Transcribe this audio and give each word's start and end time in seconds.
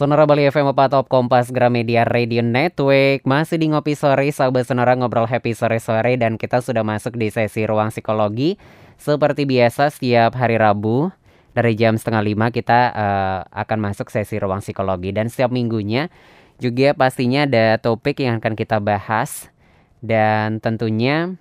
Sonora 0.00 0.24
Bali 0.24 0.48
FM 0.48 0.72
apa 0.72 0.88
Top 0.88 1.12
Kompas 1.12 1.52
Gramedia 1.52 2.08
Radio 2.08 2.40
Network. 2.40 3.20
Masih 3.28 3.60
di 3.60 3.68
Ngopi 3.68 3.92
Sore, 3.92 4.32
sahabat 4.32 4.64
Sonora 4.64 4.96
ngobrol 4.96 5.28
happy 5.28 5.52
sore-sore 5.52 6.16
Dan 6.16 6.40
kita 6.40 6.64
sudah 6.64 6.80
masuk 6.80 7.20
di 7.20 7.28
sesi 7.28 7.68
Ruang 7.68 7.92
Psikologi. 7.92 8.56
Seperti 8.96 9.44
biasa 9.44 9.92
setiap 9.92 10.40
hari 10.40 10.56
Rabu 10.56 11.12
Dari 11.52 11.76
jam 11.76 12.00
setengah 12.00 12.24
lima 12.24 12.48
kita 12.48 12.96
uh, 12.96 13.40
akan 13.52 13.92
masuk 13.92 14.08
sesi 14.08 14.40
Ruang 14.40 14.64
Psikologi. 14.64 15.12
Dan 15.12 15.28
setiap 15.28 15.52
minggunya 15.52 16.08
juga 16.56 16.96
pastinya 16.96 17.44
ada 17.44 17.76
topik 17.76 18.24
yang 18.24 18.40
akan 18.40 18.56
kita 18.56 18.80
bahas. 18.80 19.52
Dan 20.00 20.64
tentunya 20.64 21.36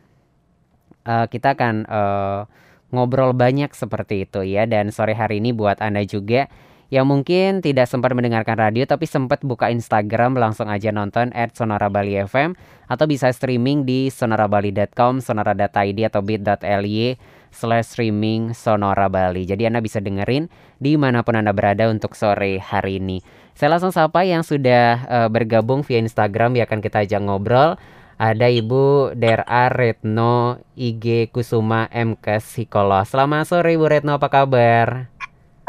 uh, 1.07 1.31
kita 1.31 1.55
akan 1.55 1.87
uh, 1.87 2.43
ngobrol 2.91 3.31
banyak 3.31 3.71
seperti 3.71 4.27
itu 4.27 4.43
ya. 4.43 4.67
Dan 4.67 4.91
sore 4.91 5.15
hari 5.15 5.39
ini 5.39 5.55
buat 5.55 5.79
Anda 5.79 6.03
juga 6.03 6.51
yang 6.89 7.05
mungkin 7.05 7.61
tidak 7.61 7.85
sempat 7.85 8.17
mendengarkan 8.17 8.57
radio 8.57 8.81
tapi 8.89 9.05
sempat 9.05 9.45
buka 9.45 9.69
Instagram 9.69 10.33
langsung 10.33 10.65
aja 10.69 10.89
nonton 10.89 11.29
at 11.37 11.53
Sonora 11.53 11.87
Bali 11.89 12.17
FM 12.17 12.57
atau 12.89 13.05
bisa 13.05 13.29
streaming 13.29 13.85
di 13.85 14.09
sonorabali.com, 14.09 15.21
sonora.id 15.21 15.99
atau 16.01 16.21
bit.ly 16.25 17.17
slash 17.53 17.93
streaming 17.93 18.57
Sonora 18.57 19.05
Bali. 19.09 19.45
Jadi 19.45 19.69
Anda 19.69 19.81
bisa 19.85 20.01
dengerin 20.01 20.49
di 20.81 20.97
mana 20.97 21.21
pun 21.21 21.37
Anda 21.37 21.53
berada 21.53 21.89
untuk 21.89 22.17
sore 22.17 22.57
hari 22.57 22.97
ini. 22.97 23.21
Saya 23.53 23.77
langsung 23.77 23.93
sapa 23.93 24.25
yang 24.25 24.41
sudah 24.41 25.05
uh, 25.05 25.29
bergabung 25.29 25.85
via 25.85 26.01
Instagram 26.01 26.57
ya 26.57 26.65
akan 26.65 26.79
kita 26.81 27.05
ajak 27.05 27.21
ngobrol. 27.21 27.77
Ada 28.19 28.51
Ibu 28.51 29.15
Dera 29.15 29.71
Retno 29.71 30.59
IG 30.75 31.31
Kusuma 31.31 31.87
MK 31.87 32.43
Psikolog. 32.43 33.07
Selamat 33.07 33.47
sore 33.47 33.79
Ibu 33.79 33.85
Retno, 33.87 34.19
apa 34.19 34.27
kabar? 34.27 35.18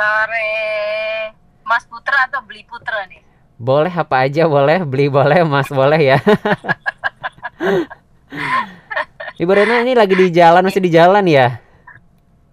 Sore. 0.01 0.57
Mas 1.69 1.85
Putra 1.85 2.25
atau 2.25 2.41
beli 2.41 2.65
Putra 2.65 3.05
nih? 3.05 3.21
Boleh 3.61 3.93
apa 3.93 4.25
aja 4.25 4.49
boleh, 4.49 4.81
beli 4.89 5.13
boleh, 5.13 5.45
Mas 5.45 5.69
boleh 5.69 6.17
ya. 6.17 6.19
Ibu 9.37 9.52
Rena 9.52 9.85
ini 9.85 9.93
lagi 9.93 10.16
di 10.16 10.33
jalan, 10.33 10.65
masih 10.65 10.80
di 10.80 10.89
jalan 10.89 11.29
ya? 11.29 11.61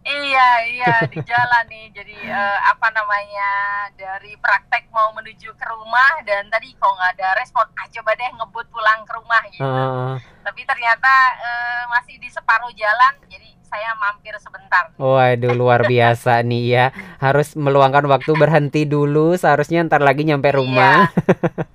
Iya, 0.03 0.49
iya 0.67 0.94
di 1.08 1.19
jalan 1.23 1.63
nih. 1.71 1.88
Jadi 1.95 2.16
uh, 2.27 2.59
apa 2.67 2.91
namanya 2.91 3.52
dari 3.95 4.36
praktek 4.39 4.91
mau 4.91 5.16
menuju 5.16 5.55
ke 5.55 5.66
rumah 5.71 6.19
dan 6.27 6.52
tadi 6.52 6.75
kok 6.75 6.91
nggak 6.91 7.16
ada 7.16 7.27
respon, 7.39 7.64
ah 7.80 7.88
coba 7.88 8.11
deh 8.16 8.31
ngebut 8.43 8.67
pulang 8.71 9.08
ke 9.08 9.11
rumah 9.16 9.41
gitu. 9.52 9.64
Uh. 9.64 10.16
Tapi 10.43 10.67
ternyata 10.67 11.14
uh, 11.39 11.83
masih 11.95 12.19
di 12.19 12.27
separuh 12.27 12.71
jalan, 12.75 13.19
jadi 13.31 13.55
saya 13.67 13.93
mampir 13.99 14.33
sebentar. 14.39 14.89
Waduh 14.95 15.53
luar 15.53 15.85
biasa 15.85 16.39
nih 16.49 16.63
ya. 16.71 16.85
Harus 17.19 17.53
meluangkan 17.53 18.07
waktu 18.07 18.31
berhenti 18.33 18.87
dulu. 18.87 19.35
Seharusnya 19.35 19.83
ntar 19.85 20.01
lagi 20.01 20.23
nyampe 20.23 20.49
iya. 20.49 20.57
rumah. 20.57 20.97
Iya. 21.13 21.67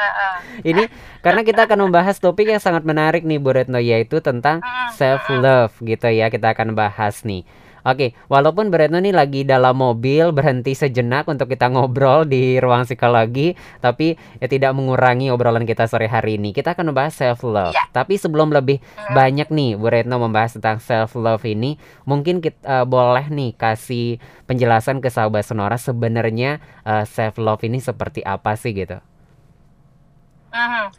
Ini 0.70 0.88
karena 1.20 1.44
kita 1.44 1.68
akan 1.68 1.92
membahas 1.92 2.16
topik 2.16 2.48
yang 2.48 2.62
sangat 2.62 2.88
menarik 2.88 3.20
nih 3.20 3.36
Bu 3.36 3.52
Retno 3.52 3.76
yaitu 3.76 4.24
tentang 4.24 4.64
self 4.96 5.28
love 5.28 5.76
gitu 5.84 6.08
ya. 6.08 6.32
Kita 6.32 6.56
akan 6.56 6.72
bahas 6.72 7.20
nih. 7.28 7.44
Oke, 7.80 8.12
walaupun 8.28 8.68
Beretno 8.68 9.00
ini 9.00 9.12
lagi 9.12 9.42
dalam 9.42 9.80
mobil 9.80 10.30
berhenti 10.36 10.76
sejenak 10.76 11.24
untuk 11.28 11.48
kita 11.48 11.72
ngobrol 11.72 12.28
di 12.28 12.60
ruang 12.60 12.84
psikologi, 12.84 13.56
tapi 13.80 14.20
ya 14.36 14.46
tidak 14.48 14.76
mengurangi 14.76 15.32
obrolan 15.32 15.64
kita 15.64 15.88
sore 15.88 16.10
hari 16.10 16.36
ini. 16.36 16.52
Kita 16.52 16.76
akan 16.76 16.92
membahas 16.92 17.16
self 17.16 17.40
love. 17.40 17.72
Ya. 17.72 17.88
Tapi 17.92 18.20
sebelum 18.20 18.52
lebih 18.52 18.84
hmm. 18.84 19.16
banyak 19.16 19.48
nih 19.48 19.70
Bu 19.80 19.88
Retno 19.88 20.20
membahas 20.20 20.60
tentang 20.60 20.76
self 20.80 21.16
love 21.16 21.44
ini, 21.48 21.80
mungkin 22.04 22.44
kita 22.44 22.60
uh, 22.64 22.84
boleh 22.84 23.32
nih 23.32 23.56
kasih 23.56 24.20
penjelasan 24.44 25.00
ke 25.00 25.08
sahabat 25.08 25.48
Sonora 25.48 25.80
sebenarnya 25.80 26.60
uh, 26.84 27.08
self 27.08 27.40
love 27.40 27.64
ini 27.64 27.80
seperti 27.80 28.20
apa 28.20 28.56
sih 28.60 28.76
gitu. 28.76 29.00
Uh 30.50 30.90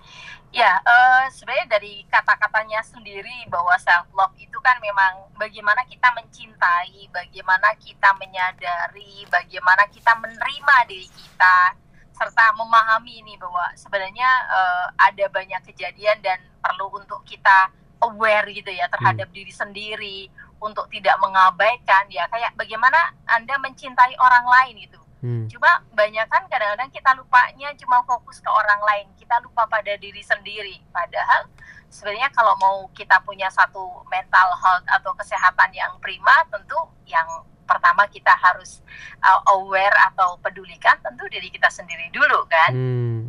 Ya, 0.52 0.84
uh, 0.84 1.32
sebenarnya 1.32 1.80
dari 1.80 2.04
kata-katanya 2.12 2.84
sendiri 2.84 3.48
bahwa 3.48 3.72
self 3.80 4.12
love 4.12 4.36
itu 4.36 4.60
kan 4.60 4.76
memang 4.84 5.32
bagaimana 5.40 5.80
kita 5.88 6.12
mencintai, 6.12 7.08
bagaimana 7.08 7.72
kita 7.80 8.12
menyadari, 8.20 9.24
bagaimana 9.32 9.88
kita 9.88 10.12
menerima 10.20 10.76
diri 10.92 11.08
kita, 11.08 11.80
serta 12.12 12.52
memahami 12.60 13.24
ini 13.24 13.40
bahwa 13.40 13.72
sebenarnya 13.80 14.28
uh, 14.52 14.88
ada 15.00 15.32
banyak 15.32 15.72
kejadian 15.72 16.20
dan 16.20 16.44
perlu 16.60 17.00
untuk 17.00 17.24
kita 17.24 17.72
aware 18.04 18.52
gitu 18.52 18.76
ya 18.76 18.92
terhadap 18.92 19.32
hmm. 19.32 19.38
diri 19.40 19.54
sendiri, 19.56 20.20
untuk 20.62 20.86
tidak 20.94 21.18
mengabaikan 21.18 22.06
ya 22.14 22.30
kayak 22.30 22.54
bagaimana 22.54 23.18
anda 23.26 23.58
mencintai 23.58 24.14
orang 24.22 24.46
lain 24.46 24.86
gitu 24.86 25.01
Hmm. 25.22 25.46
Cuma 25.54 25.70
banyak 25.94 26.26
kan 26.26 26.44
kadang-kadang 26.50 26.90
kita 26.90 27.14
lupanya 27.14 27.70
cuma 27.78 28.02
fokus 28.10 28.42
ke 28.42 28.50
orang 28.50 28.82
lain, 28.82 29.08
kita 29.22 29.38
lupa 29.46 29.70
pada 29.70 29.94
diri 30.02 30.22
sendiri. 30.26 30.82
Padahal 30.90 31.46
sebenarnya 31.94 32.34
kalau 32.34 32.58
mau 32.58 32.90
kita 32.98 33.22
punya 33.22 33.46
satu 33.54 34.02
mental 34.10 34.50
health 34.58 34.86
atau 34.90 35.14
kesehatan 35.14 35.70
yang 35.78 35.94
prima, 36.02 36.42
tentu 36.50 36.78
yang 37.06 37.28
pertama 37.70 38.04
kita 38.10 38.34
harus 38.34 38.82
uh, 39.22 39.40
aware 39.56 39.94
atau 40.12 40.36
pedulikan 40.42 40.98
tentu 41.06 41.30
diri 41.30 41.54
kita 41.54 41.70
sendiri 41.70 42.10
dulu 42.10 42.42
kan. 42.50 42.72
Hmm. 42.74 43.20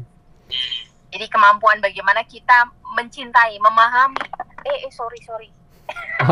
Jadi 1.12 1.28
kemampuan 1.28 1.76
bagaimana 1.84 2.24
kita 2.24 2.72
mencintai, 2.96 3.60
memahami. 3.60 4.16
Eh, 4.64 4.88
eh 4.88 4.92
sorry 4.96 5.20
sorry. 5.20 5.52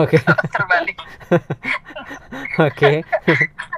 Oke. 0.00 0.16
Okay. 0.16 0.22
Terbalik. 0.56 0.98
Oke. 2.68 2.92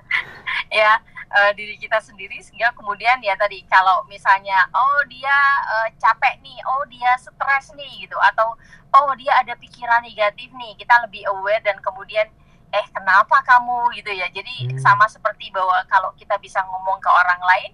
ya 0.79 1.03
uh, 1.33 1.53
diri 1.57 1.81
kita 1.81 1.99
sendiri 1.99 2.39
sehingga 2.45 2.71
kemudian 2.77 3.19
ya 3.25 3.33
tadi 3.35 3.65
kalau 3.67 4.05
misalnya 4.07 4.69
oh 4.73 5.01
dia 5.09 5.39
uh, 5.67 5.89
capek 5.97 6.39
nih, 6.45 6.59
oh 6.69 6.85
dia 6.93 7.17
stres 7.17 7.73
nih 7.75 8.05
gitu 8.05 8.17
atau 8.33 8.55
oh 8.93 9.11
dia 9.17 9.33
ada 9.41 9.57
pikiran 9.57 10.05
negatif 10.05 10.53
nih, 10.53 10.77
kita 10.77 10.95
lebih 11.09 11.25
aware 11.33 11.65
dan 11.65 11.81
kemudian 11.81 12.29
eh 12.73 12.87
kenapa 12.93 13.45
kamu 13.45 13.93
gitu 14.01 14.13
ya. 14.13 14.29
Jadi 14.33 14.73
hmm. 14.73 14.81
sama 14.81 15.05
seperti 15.09 15.53
bahwa 15.53 15.85
kalau 15.89 16.13
kita 16.17 16.37
bisa 16.41 16.61
ngomong 16.65 17.01
ke 17.01 17.11
orang 17.13 17.41
lain, 17.45 17.73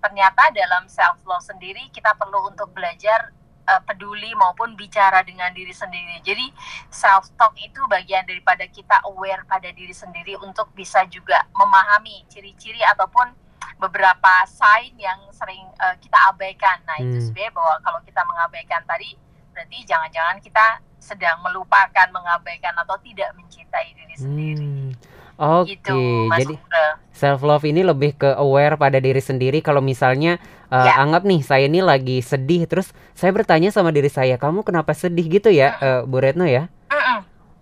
ternyata 0.00 0.48
dalam 0.56 0.88
self 0.88 1.20
love 1.28 1.44
sendiri 1.44 1.88
kita 1.92 2.16
perlu 2.16 2.48
untuk 2.48 2.72
belajar 2.72 3.32
uh, 3.68 3.80
peduli 3.84 4.32
maupun 4.34 4.72
bicara 4.74 5.20
dengan 5.20 5.52
diri 5.52 5.70
sendiri. 5.70 6.24
Jadi 6.24 6.48
self 6.88 7.28
talk 7.36 7.52
itu 7.60 7.84
bagian 7.92 8.24
daripada 8.24 8.64
kita 8.64 9.04
aware 9.04 9.44
pada 9.44 9.68
diri 9.68 9.92
sendiri 9.92 10.40
untuk 10.40 10.72
bisa 10.72 11.04
juga 11.12 11.44
memahami 11.52 12.24
ciri-ciri 12.32 12.80
ataupun 12.96 13.30
beberapa 13.78 14.32
sign 14.48 14.96
yang 14.98 15.20
sering 15.30 15.62
uh, 15.78 15.94
kita 16.00 16.18
abaikan. 16.34 16.82
Nah, 16.88 16.98
hmm. 16.98 17.12
itu 17.12 17.30
sebenarnya 17.30 17.52
bahwa 17.54 17.74
kalau 17.84 18.00
kita 18.02 18.20
mengabaikan 18.26 18.82
tadi 18.88 19.14
berarti 19.54 19.78
jangan-jangan 19.86 20.38
kita 20.42 20.66
sedang 20.98 21.38
melupakan, 21.42 22.06
mengabaikan 22.10 22.74
atau 22.74 22.98
tidak 23.02 23.30
mencintai 23.38 23.94
diri 23.94 24.16
sendiri. 24.18 24.77
Hmm. 25.38 25.62
Oke, 25.62 25.78
okay. 25.78 25.78
gitu, 25.78 25.98
jadi 26.34 26.54
self 27.14 27.46
love 27.46 27.62
ini 27.62 27.86
lebih 27.86 28.18
ke 28.18 28.34
aware 28.34 28.74
pada 28.74 28.98
diri 28.98 29.22
sendiri. 29.22 29.62
Kalau 29.62 29.78
misalnya 29.78 30.42
uh, 30.66 30.82
ya. 30.82 30.98
anggap 30.98 31.22
nih 31.22 31.46
saya 31.46 31.70
ini 31.70 31.78
lagi 31.78 32.18
sedih, 32.18 32.66
terus 32.66 32.90
saya 33.14 33.30
bertanya 33.30 33.70
sama 33.70 33.94
diri 33.94 34.10
saya, 34.10 34.34
kamu 34.34 34.66
kenapa 34.66 34.98
sedih 34.98 35.30
gitu 35.30 35.46
ya, 35.54 35.78
uh, 35.78 36.02
Bu 36.02 36.18
Retno 36.18 36.42
ya? 36.42 36.66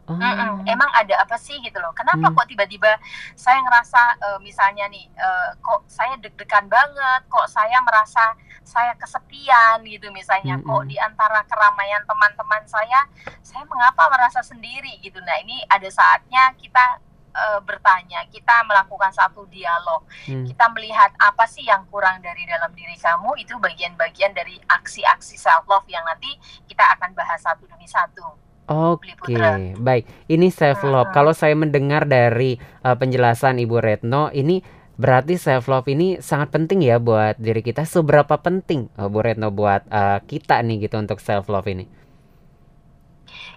Oh. 0.07 0.15
Mm-mm. 0.15 0.63
Emang 0.71 0.87
ada 0.95 1.19
apa 1.19 1.35
sih 1.35 1.59
gitu 1.67 1.83
loh? 1.83 1.91
Kenapa 1.91 2.31
hmm. 2.31 2.37
kok 2.39 2.47
tiba-tiba 2.47 2.95
saya 3.35 3.59
ngerasa 3.59 4.01
uh, 4.23 4.39
misalnya 4.39 4.87
nih, 4.87 5.03
uh, 5.19 5.51
kok 5.59 5.83
saya 5.91 6.15
deg-degan 6.23 6.71
banget, 6.71 7.27
kok 7.27 7.51
saya 7.51 7.83
merasa 7.83 8.23
saya 8.63 8.95
kesepian 9.03 9.83
gitu 9.83 10.07
misalnya, 10.15 10.63
hmm. 10.63 10.67
kok 10.67 10.83
di 10.87 10.95
antara 11.03 11.43
keramaian 11.51 12.07
teman-teman 12.07 12.63
saya, 12.71 13.03
saya 13.43 13.67
mengapa 13.67 14.07
merasa 14.07 14.47
sendiri 14.47 14.95
gitu. 15.03 15.19
Nah 15.27 15.43
ini 15.43 15.67
ada 15.67 15.91
saatnya 15.91 16.55
kita 16.55 17.03
uh, 17.37 17.61
bertanya, 17.61 18.25
kita 18.33 18.65
melakukan 18.65 19.13
satu 19.13 19.45
dialog, 19.53 20.03
hmm. 20.25 20.49
kita 20.49 20.67
melihat 20.73 21.13
apa 21.21 21.45
sih 21.45 21.69
yang 21.69 21.85
kurang 21.93 22.25
dari 22.25 22.49
dalam 22.49 22.73
diri 22.73 22.97
kamu 22.97 23.37
itu 23.37 23.55
bagian-bagian 23.61 24.33
dari 24.33 24.57
aksi-aksi 24.65 25.37
self 25.37 25.69
love 25.69 25.85
yang 25.93 26.03
nanti 26.09 26.33
kita 26.65 26.83
akan 26.97 27.13
bahas 27.13 27.39
satu 27.45 27.69
demi 27.69 27.85
satu. 27.85 28.25
Oke, 28.67 29.15
okay. 29.23 29.79
baik. 29.79 30.27
Ini 30.27 30.51
self 30.51 30.83
love. 30.83 31.13
Hmm. 31.13 31.15
Kalau 31.15 31.31
saya 31.31 31.55
mendengar 31.55 32.03
dari 32.03 32.59
uh, 32.83 32.99
penjelasan 32.99 33.63
Ibu 33.63 33.79
Retno, 33.79 34.35
ini 34.35 34.59
berarti 34.99 35.39
self 35.39 35.71
love 35.71 35.87
ini 35.87 36.19
sangat 36.19 36.51
penting 36.51 36.83
ya 36.83 36.99
buat 36.99 37.39
diri 37.39 37.63
kita. 37.63 37.87
Seberapa 37.87 38.35
penting, 38.43 38.91
uh, 38.99 39.07
Bu 39.07 39.23
Retno, 39.23 39.55
buat 39.55 39.87
uh, 39.87 40.19
kita 40.27 40.59
nih 40.67 40.91
gitu 40.91 40.99
untuk 40.99 41.23
self 41.23 41.47
love 41.47 41.71
ini? 41.71 41.87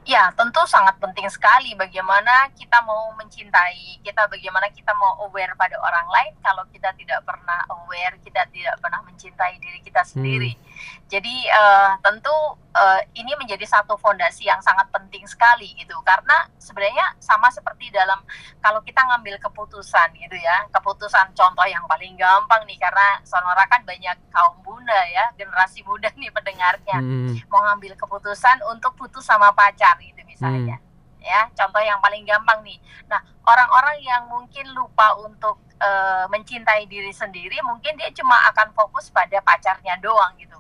Ya, 0.06 0.32
tentu 0.34 0.62
sangat 0.66 0.98
penting 0.98 1.30
sekali 1.30 1.78
bagaimana 1.78 2.50
kita 2.58 2.82
mau 2.82 3.14
mencintai, 3.14 4.02
kita 4.02 4.26
bagaimana 4.26 4.70
kita 4.74 4.94
mau 4.98 5.22
aware 5.30 5.54
pada 5.54 5.78
orang 5.78 6.08
lain 6.10 6.34
kalau 6.42 6.66
kita 6.74 6.90
tidak 6.98 7.22
pernah 7.26 7.62
aware, 7.70 8.18
kita 8.22 8.46
tidak 8.50 8.76
pernah 8.82 9.02
mencintai 9.06 9.62
diri 9.62 9.80
kita 9.86 10.02
sendiri. 10.02 10.54
Hmm. 10.58 10.69
Jadi 11.10 11.36
uh, 11.50 11.98
tentu 12.06 12.34
uh, 12.76 13.02
ini 13.18 13.34
menjadi 13.36 13.66
satu 13.66 13.98
fondasi 13.98 14.46
yang 14.46 14.62
sangat 14.62 14.88
penting 14.94 15.26
sekali 15.26 15.74
gitu. 15.78 15.98
Karena 16.06 16.46
sebenarnya 16.62 17.18
sama 17.18 17.50
seperti 17.50 17.90
dalam 17.90 18.22
kalau 18.62 18.80
kita 18.86 19.02
ngambil 19.04 19.42
keputusan 19.42 20.14
gitu 20.16 20.38
ya. 20.38 20.68
Keputusan 20.70 21.34
contoh 21.34 21.66
yang 21.66 21.84
paling 21.90 22.14
gampang 22.16 22.64
nih 22.70 22.78
karena 22.78 23.20
sonora 23.26 23.66
kan 23.68 23.82
banyak 23.84 24.18
kaum 24.30 24.58
bunda 24.62 25.00
ya 25.10 25.32
generasi 25.36 25.82
muda 25.84 26.10
nih 26.20 26.32
pendengarnya. 26.32 26.98
Hmm. 27.00 27.34
mau 27.50 27.66
ngambil 27.66 27.98
keputusan 27.98 28.62
untuk 28.70 28.94
putus 28.94 29.26
sama 29.26 29.50
pacar 29.56 29.98
gitu 30.02 30.22
misalnya. 30.28 30.78
Hmm. 30.78 30.88
ya 31.20 31.42
contoh 31.52 31.82
yang 31.84 32.00
paling 32.00 32.24
gampang 32.24 32.64
nih. 32.64 32.80
Nah 33.10 33.20
orang-orang 33.44 33.98
yang 34.06 34.24
mungkin 34.30 34.66
lupa 34.72 35.18
untuk 35.20 35.60
uh, 35.82 36.26
mencintai 36.30 36.86
diri 36.86 37.12
sendiri 37.12 37.58
mungkin 37.66 37.96
dia 37.98 38.12
cuma 38.14 38.36
akan 38.54 38.72
fokus 38.76 39.10
pada 39.10 39.40
pacarnya 39.42 39.98
doang 40.04 40.36
gitu 40.38 40.60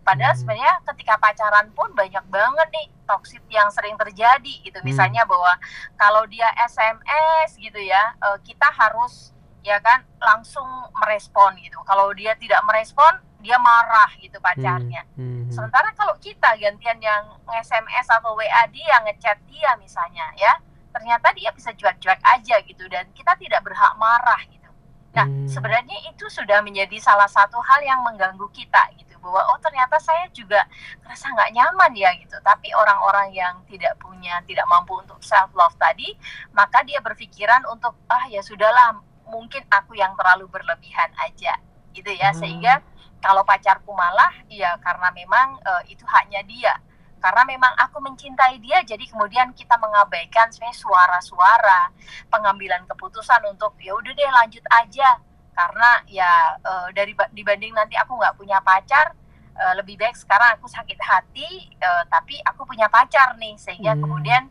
Padahal 0.00 0.32
hmm. 0.32 0.40
sebenarnya 0.42 0.74
ketika 0.92 1.14
pacaran 1.20 1.68
pun 1.76 1.92
banyak 1.92 2.24
banget 2.32 2.68
nih 2.72 2.86
toksik 3.04 3.42
yang 3.52 3.68
sering 3.68 3.94
terjadi 4.00 4.54
gitu. 4.64 4.78
Hmm. 4.80 4.86
Misalnya 4.86 5.22
bahwa 5.28 5.54
kalau 5.98 6.24
dia 6.26 6.48
SMS 6.66 7.56
gitu 7.60 7.78
ya, 7.78 8.16
eh, 8.16 8.38
kita 8.42 8.68
harus 8.72 9.34
ya 9.60 9.76
kan 9.84 10.00
langsung 10.18 10.66
merespon 10.96 11.52
gitu. 11.60 11.76
Kalau 11.84 12.08
dia 12.16 12.32
tidak 12.40 12.64
merespon, 12.64 13.20
dia 13.44 13.60
marah 13.60 14.08
gitu 14.20 14.40
pacarnya. 14.40 15.04
Hmm. 15.16 15.48
Hmm. 15.48 15.52
Sementara 15.52 15.92
kalau 15.96 16.16
kita 16.16 16.56
gantian 16.56 16.98
yang 17.00 17.24
SMS 17.60 18.08
atau 18.08 18.36
WA 18.36 18.64
dia, 18.72 18.96
ngechat 19.04 19.36
dia 19.48 19.76
misalnya 19.76 20.26
ya, 20.36 20.52
ternyata 20.90 21.32
dia 21.36 21.52
bisa 21.52 21.70
cuek-cuek 21.76 22.20
aja 22.24 22.56
gitu 22.64 22.84
dan 22.88 23.08
kita 23.12 23.36
tidak 23.36 23.60
berhak 23.64 23.94
marah 24.00 24.40
gitu. 24.48 24.70
Nah, 25.10 25.26
hmm. 25.26 25.50
sebenarnya 25.50 25.98
itu 26.06 26.30
sudah 26.30 26.62
menjadi 26.62 26.96
salah 27.02 27.26
satu 27.26 27.58
hal 27.58 27.82
yang 27.82 27.98
mengganggu 28.06 28.46
kita 28.54 28.94
gitu 28.94 29.09
bahwa 29.20 29.40
oh 29.52 29.58
ternyata 29.60 30.00
saya 30.00 30.26
juga 30.32 30.64
merasa 31.04 31.28
nggak 31.30 31.52
nyaman 31.54 31.92
ya 31.94 32.10
gitu. 32.18 32.36
Tapi 32.40 32.72
orang-orang 32.74 33.30
yang 33.36 33.54
tidak 33.68 33.94
punya 34.00 34.40
tidak 34.48 34.66
mampu 34.66 34.96
untuk 34.98 35.20
self 35.22 35.52
love 35.54 35.76
tadi 35.76 36.16
maka 36.56 36.82
dia 36.82 36.98
berpikiran 37.04 37.62
untuk 37.68 37.94
ah 38.08 38.26
ya 38.32 38.40
sudahlah 38.40 38.98
mungkin 39.30 39.62
aku 39.70 39.94
yang 39.94 40.16
terlalu 40.18 40.48
berlebihan 40.50 41.12
aja 41.22 41.60
gitu 41.94 42.10
ya. 42.10 42.34
Hmm. 42.34 42.40
sehingga 42.40 42.74
kalau 43.20 43.44
pacarku 43.44 43.92
malah 43.92 44.32
ya 44.48 44.80
karena 44.80 45.12
memang 45.12 45.60
uh, 45.62 45.82
itu 45.86 46.02
haknya 46.08 46.40
dia. 46.48 46.74
Karena 47.20 47.44
memang 47.44 47.76
aku 47.76 48.00
mencintai 48.00 48.56
dia 48.64 48.80
jadi 48.80 49.04
kemudian 49.04 49.52
kita 49.52 49.76
mengabaikan 49.76 50.48
sebenarnya 50.48 50.80
suara-suara 50.80 51.92
pengambilan 52.32 52.88
keputusan 52.88 53.44
untuk 53.44 53.76
ya 53.76 53.92
udah 53.92 54.08
deh 54.16 54.30
lanjut 54.32 54.64
aja 54.72 55.20
karena 55.54 55.90
ya 56.08 56.56
uh, 56.62 56.88
dari 56.94 57.12
dibanding 57.34 57.74
nanti 57.74 57.98
aku 57.98 58.16
nggak 58.16 58.36
punya 58.38 58.58
pacar 58.64 59.12
uh, 59.58 59.74
lebih 59.76 60.00
baik 60.00 60.16
sekarang 60.16 60.56
aku 60.56 60.66
sakit 60.70 60.98
hati 60.98 61.68
uh, 61.82 62.04
tapi 62.08 62.38
aku 62.46 62.64
punya 62.64 62.88
pacar 62.88 63.36
nih 63.36 63.58
sehingga 63.60 63.94
hmm. 63.94 64.02
kemudian 64.02 64.42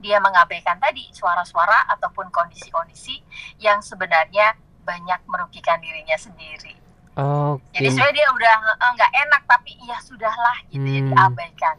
dia 0.00 0.20
mengabaikan 0.20 0.76
tadi 0.76 1.08
suara-suara 1.12 1.88
ataupun 1.96 2.28
kondisi-kondisi 2.28 3.16
yang 3.60 3.80
sebenarnya 3.80 4.54
banyak 4.84 5.20
merugikan 5.26 5.80
dirinya 5.82 6.14
sendiri. 6.14 6.76
Okay. 7.16 7.80
Jadi 7.80 7.88
sebenarnya 7.96 8.16
dia 8.20 8.28
udah 8.28 8.54
nggak 8.92 9.12
uh, 9.16 9.22
enak 9.24 9.42
tapi 9.48 9.72
ya 9.88 9.96
sudahlah 10.04 10.56
gitu 10.68 10.84
ya, 10.84 11.00
hmm. 11.00 11.08
ya 11.08 11.12
diabaikan. 11.16 11.76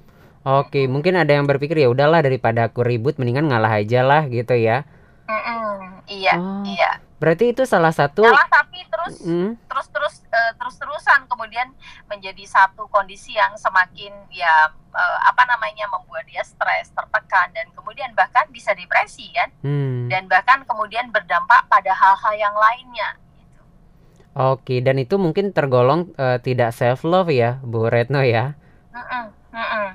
Oke, 0.47 0.65
okay. 0.65 0.85
mungkin 0.89 1.13
ada 1.19 1.29
yang 1.35 1.45
berpikir 1.45 1.77
ya 1.77 1.91
udahlah 1.91 2.25
daripada 2.25 2.71
aku 2.71 2.81
ribut 2.81 3.21
mendingan 3.21 3.51
ngalah 3.51 3.77
aja 3.77 4.01
lah 4.01 4.25
gitu 4.31 4.57
ya. 4.57 4.87
Mm 5.27 5.41
-mm, 5.43 5.75
iya, 6.07 6.33
oh. 6.39 6.63
iya. 6.63 6.91
Berarti 7.19 7.51
itu 7.51 7.67
salah 7.67 7.91
satu 7.91 8.23
Salah 8.23 8.47
tapi 8.47 8.79
terus 8.87 9.19
hmm. 9.27 9.59
terus 9.67 9.87
terus 9.91 10.15
uh, 10.31 10.53
terus 10.55 10.75
terusan 10.79 11.27
kemudian 11.27 11.67
menjadi 12.07 12.47
satu 12.47 12.87
kondisi 12.87 13.35
yang 13.35 13.51
semakin 13.59 14.13
ya 14.31 14.71
uh, 14.71 15.19
apa 15.27 15.43
namanya 15.49 15.91
membuat 15.91 16.23
dia 16.31 16.45
stres, 16.47 16.95
tertekan 16.95 17.51
dan 17.51 17.67
kemudian 17.75 18.15
bahkan 18.15 18.47
bisa 18.55 18.71
depresi 18.71 19.27
kan. 19.35 19.51
Hmm. 19.67 20.07
Dan 20.07 20.31
bahkan 20.31 20.63
kemudian 20.63 21.11
berdampak 21.11 21.67
pada 21.67 21.91
hal-hal 21.91 22.33
yang 22.39 22.55
lainnya 22.55 23.19
gitu. 23.35 23.61
Oke, 24.37 24.79
dan 24.79 24.95
itu 24.95 25.19
mungkin 25.19 25.51
tergolong 25.51 26.13
uh, 26.15 26.39
tidak 26.39 26.71
self 26.71 27.03
love 27.03 27.33
ya, 27.33 27.59
Bu 27.67 27.91
Retno 27.91 28.23
ya. 28.23 28.55
Mm 28.95 29.03
-mm, 29.03 29.25
mm 29.51 29.67
-mm. 29.67 29.87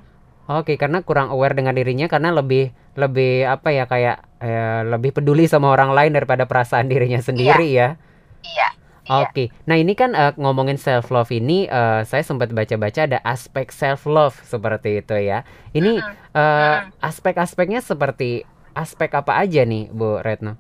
Oke, 0.61 0.77
karena 0.77 1.01
kurang 1.01 1.33
aware 1.33 1.57
dengan 1.57 1.73
dirinya 1.73 2.11
karena 2.11 2.35
lebih 2.35 2.75
lebih 2.93 3.49
apa 3.49 3.69
ya 3.73 3.85
kayak 3.89 4.17
eh, 4.41 4.81
lebih 4.85 5.17
peduli 5.17 5.49
sama 5.49 5.73
orang 5.73 5.97
lain 5.97 6.13
daripada 6.13 6.45
perasaan 6.45 6.89
dirinya 6.93 7.21
sendiri 7.25 7.69
iya. 7.73 7.97
ya. 7.97 8.43
Iya. 8.43 8.69
Oke, 9.03 9.27
okay. 9.35 9.47
nah 9.67 9.75
ini 9.75 9.99
kan 9.99 10.15
uh, 10.15 10.31
ngomongin 10.39 10.79
self 10.79 11.11
love 11.11 11.35
ini, 11.35 11.67
uh, 11.67 12.07
saya 12.07 12.23
sempat 12.23 12.55
baca-baca 12.55 13.03
ada 13.03 13.19
aspek 13.27 13.75
self 13.75 14.07
love 14.07 14.39
seperti 14.47 15.03
itu 15.03 15.19
ya. 15.19 15.43
Ini 15.75 15.99
uh, 16.39 16.87
aspek-aspeknya 17.03 17.83
seperti 17.83 18.47
aspek 18.79 19.11
apa 19.19 19.43
aja 19.43 19.67
nih, 19.67 19.91
Bu 19.91 20.23
Retno? 20.23 20.55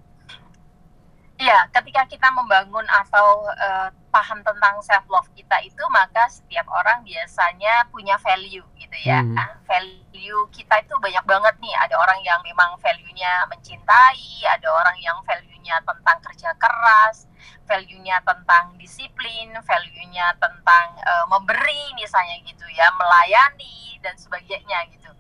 Iya, 1.52 1.69
ketika 1.69 2.08
kita 2.08 2.32
membangun 2.32 2.88
atau 2.88 3.44
uh, 3.44 3.93
paham 4.08 4.40
tentang 4.40 4.81
self 4.81 5.04
love 5.12 5.28
kita 5.37 5.60
itu, 5.60 5.84
maka 5.93 6.25
setiap 6.32 6.64
orang 6.72 7.04
biasanya 7.04 7.84
punya 7.93 8.16
value 8.25 8.64
gitu 8.81 8.96
ya. 9.04 9.20
Hmm. 9.20 9.37
Nah, 9.37 9.60
value 9.69 10.49
kita 10.49 10.81
itu 10.81 10.96
banyak 10.96 11.20
banget 11.28 11.52
nih. 11.60 11.76
Ada 11.76 12.00
orang 12.00 12.25
yang 12.25 12.40
memang 12.40 12.81
value-nya 12.81 13.44
mencintai, 13.52 14.49
ada 14.49 14.64
orang 14.64 14.96
yang 15.04 15.20
value-nya 15.28 15.76
tentang 15.84 16.25
kerja 16.25 16.56
keras, 16.56 17.28
value-nya 17.69 18.25
tentang 18.25 18.72
disiplin, 18.81 19.52
value-nya 19.52 20.32
tentang 20.40 20.87
uh, 21.04 21.28
memberi 21.28 21.93
misalnya 22.00 22.40
gitu 22.49 22.64
ya, 22.72 22.88
melayani 22.96 24.00
dan 24.00 24.16
sebagainya 24.16 24.88
gitu. 24.88 25.12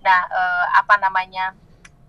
Nah, 0.00 0.24
uh, 0.32 0.80
apa 0.80 0.96
namanya? 0.96 1.52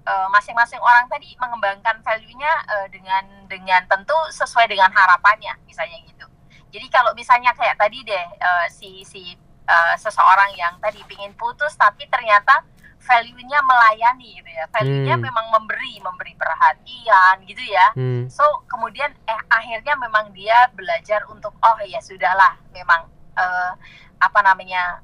Eh, 0.06 0.28
masing-masing 0.30 0.78
uh, 0.78 0.86
orang 0.86 1.10
tadi 1.10 1.34
mengembangkan 1.42 1.98
value-nya 2.06 2.54
uh, 2.69 2.86
dengan 2.94 3.25
dengan 3.50 3.81
tentu 3.90 4.13
sesuai 4.30 4.69
dengan 4.69 4.94
harapannya 4.94 5.57
misalnya 5.66 5.98
gitu. 6.06 6.30
Jadi 6.69 6.86
kalau 6.94 7.10
misalnya 7.18 7.50
kayak 7.57 7.74
tadi 7.74 8.06
deh 8.06 8.25
uh, 8.38 8.69
si 8.69 9.02
si 9.02 9.34
uh, 9.66 9.98
seseorang 9.98 10.54
yang 10.54 10.78
tadi 10.78 11.02
pingin 11.10 11.34
putus 11.34 11.74
tapi 11.74 12.06
ternyata 12.06 12.62
value-nya 13.02 13.57
melayani 13.66 14.38
gitu 14.38 14.50
ya. 14.54 14.69
Value-nya 14.78 15.18
hmm. 15.18 15.25
memang 15.25 15.46
memberi, 15.57 15.98
memberi 15.98 16.38
perhatian 16.38 17.42
gitu 17.50 17.66
ya. 17.66 17.90
Hmm. 17.98 18.30
So 18.30 18.46
kemudian 18.69 19.10
eh 19.25 19.42
akhirnya 19.50 19.98
memang 19.98 20.30
dia 20.38 20.69
belajar 20.78 21.25
untuk 21.34 21.58
oh 21.66 21.78
ya 21.81 21.98
sudahlah 21.98 22.54
memang 22.78 23.10
uh, 23.42 23.74
apa 24.22 24.40
namanya 24.46 25.01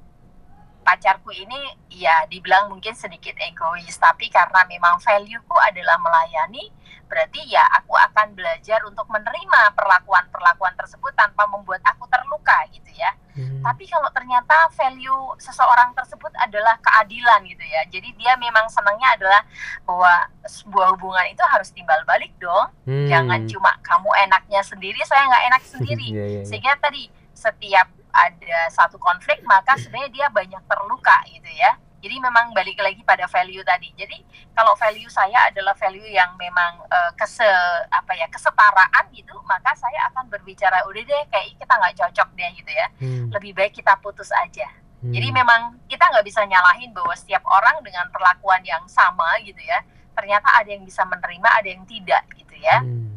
pacarku 0.81 1.30
ini 1.33 1.78
ya 1.94 2.25
dibilang 2.28 2.69
mungkin 2.69 2.98
sedikit 2.98 3.38
egois 3.38 3.95
tapi 4.01 4.28
karena 4.28 4.66
memang 4.66 4.98
valueku 5.00 5.56
adalah 5.62 5.98
melayani 6.01 6.74
berarti 7.12 7.44
ya 7.44 7.68
aku 7.75 7.92
akan 7.92 8.31
belajar 8.31 8.80
untuk 8.88 9.04
menerima 9.12 9.75
perlakuan-perlakuan 9.75 10.72
tersebut 10.80 11.12
tanpa 11.12 11.44
membuat 11.51 11.83
aku 11.83 12.07
terluka 12.07 12.56
gitu 12.72 12.88
ya 12.95 13.12
hmm. 13.36 13.60
tapi 13.60 13.83
kalau 13.92 14.07
ternyata 14.16 14.71
value 14.71 15.35
seseorang 15.35 15.92
tersebut 15.92 16.31
adalah 16.40 16.80
keadilan 16.80 17.44
gitu 17.52 17.68
ya 17.68 17.83
jadi 17.92 18.09
dia 18.16 18.33
memang 18.40 18.71
senangnya 18.71 19.11
adalah 19.19 19.44
bahwa 19.83 20.14
sebuah 20.47 20.95
hubungan 20.95 21.28
itu 21.28 21.44
harus 21.52 21.76
timbal 21.76 22.00
balik 22.07 22.31
dong 22.40 22.71
hmm. 22.88 23.11
jangan 23.11 23.44
cuma 23.44 23.76
kamu 23.83 24.07
enaknya 24.23 24.64
sendiri 24.64 25.04
saya 25.04 25.28
nggak 25.28 25.45
enak 25.52 25.61
sendiri 25.76 26.07
yeah, 26.07 26.16
yeah, 26.16 26.28
yeah. 26.40 26.45
sehingga 26.47 26.80
tadi 26.80 27.11
setiap 27.35 27.92
ada 28.13 28.57
satu 28.69 28.99
konflik 28.99 29.41
maka 29.47 29.75
sebenarnya 29.80 30.11
dia 30.11 30.27
banyak 30.30 30.63
terluka 30.68 31.18
gitu 31.31 31.51
ya. 31.51 31.75
Jadi 32.01 32.18
memang 32.18 32.49
balik 32.57 32.81
lagi 32.81 33.06
pada 33.06 33.30
value 33.30 33.61
tadi. 33.61 33.94
Jadi 33.94 34.18
kalau 34.57 34.73
value 34.73 35.06
saya 35.06 35.53
adalah 35.53 35.77
value 35.77 36.09
yang 36.09 36.33
memang 36.33 36.81
uh, 36.89 37.11
kese 37.13 37.45
apa 37.94 38.11
ya 38.18 38.25
kesetaraan 38.27 39.06
gitu 39.13 39.37
maka 39.45 39.69
saya 39.77 40.09
akan 40.09 40.25
berbicara 40.27 40.81
udah 40.89 41.03
deh 41.06 41.23
kayak 41.30 41.53
kita 41.61 41.73
nggak 41.77 41.95
cocok 42.01 42.30
deh 42.33 42.49
gitu 42.57 42.71
ya. 42.73 42.87
Hmm. 42.97 43.30
lebih 43.30 43.51
baik 43.53 43.73
kita 43.77 43.95
putus 44.01 44.33
aja. 44.33 44.68
Hmm. 45.01 45.09
jadi 45.18 45.33
memang 45.33 45.81
kita 45.89 46.13
nggak 46.13 46.25
bisa 46.30 46.45
nyalahin 46.45 46.94
bahwa 46.94 47.09
setiap 47.18 47.41
orang 47.49 47.81
dengan 47.81 48.06
perlakuan 48.13 48.61
yang 48.61 48.85
sama 48.85 49.33
gitu 49.41 49.57
ya 49.57 49.81
ternyata 50.13 50.53
ada 50.53 50.69
yang 50.69 50.85
bisa 50.85 51.01
menerima 51.01 51.49
ada 51.57 51.69
yang 51.73 51.81
tidak 51.89 52.21
gitu 52.37 52.56
ya. 52.61 52.85
Hmm 52.85 53.10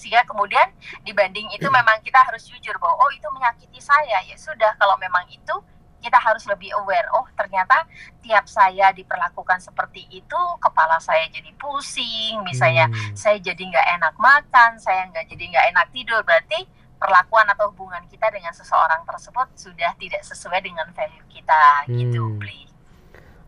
sehingga 0.00 0.24
kemudian 0.24 0.72
dibanding 1.04 1.44
itu 1.52 1.68
memang 1.68 2.00
kita 2.00 2.16
harus 2.24 2.48
jujur 2.48 2.72
bahwa 2.80 2.96
oh 3.04 3.10
itu 3.12 3.28
menyakiti 3.36 3.76
saya 3.84 4.24
ya 4.24 4.36
sudah 4.40 4.72
kalau 4.80 4.96
memang 4.96 5.28
itu 5.28 5.52
kita 6.00 6.16
harus 6.16 6.48
lebih 6.48 6.72
aware 6.80 7.04
oh 7.12 7.28
ternyata 7.36 7.84
tiap 8.24 8.48
saya 8.48 8.88
diperlakukan 8.96 9.60
seperti 9.60 10.08
itu 10.08 10.40
kepala 10.56 10.96
saya 10.96 11.28
jadi 11.28 11.52
pusing 11.60 12.40
misalnya 12.48 12.88
hmm. 12.88 13.12
saya 13.12 13.36
jadi 13.36 13.60
nggak 13.60 13.86
enak 14.00 14.14
makan 14.16 14.80
saya 14.80 15.04
nggak 15.12 15.28
jadi 15.28 15.44
nggak 15.52 15.66
enak 15.76 15.86
tidur 15.92 16.24
berarti 16.24 16.64
perlakuan 16.96 17.48
atau 17.52 17.72
hubungan 17.72 18.04
kita 18.08 18.28
dengan 18.32 18.52
seseorang 18.56 19.04
tersebut 19.04 19.48
sudah 19.56 19.92
tidak 19.96 20.20
sesuai 20.24 20.60
dengan 20.60 20.88
value 20.92 21.28
kita 21.28 21.64
gitu, 21.88 21.92
hmm. 21.92 22.00
gitu 22.00 22.22
Bli. 22.40 22.60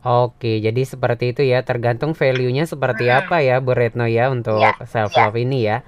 Oke, 0.03 0.59
jadi 0.59 0.83
seperti 0.83 1.31
itu 1.31 1.47
ya, 1.47 1.63
tergantung 1.63 2.11
value-nya 2.11 2.67
seperti 2.67 3.07
hmm. 3.07 3.23
apa 3.23 3.39
ya, 3.39 3.63
Bu 3.63 3.71
Retno 3.71 4.03
ya 4.11 4.35
untuk 4.35 4.59
ya, 4.59 4.75
self 4.83 5.15
love 5.15 5.39
ya. 5.39 5.43
ini 5.47 5.59
ya. 5.63 5.87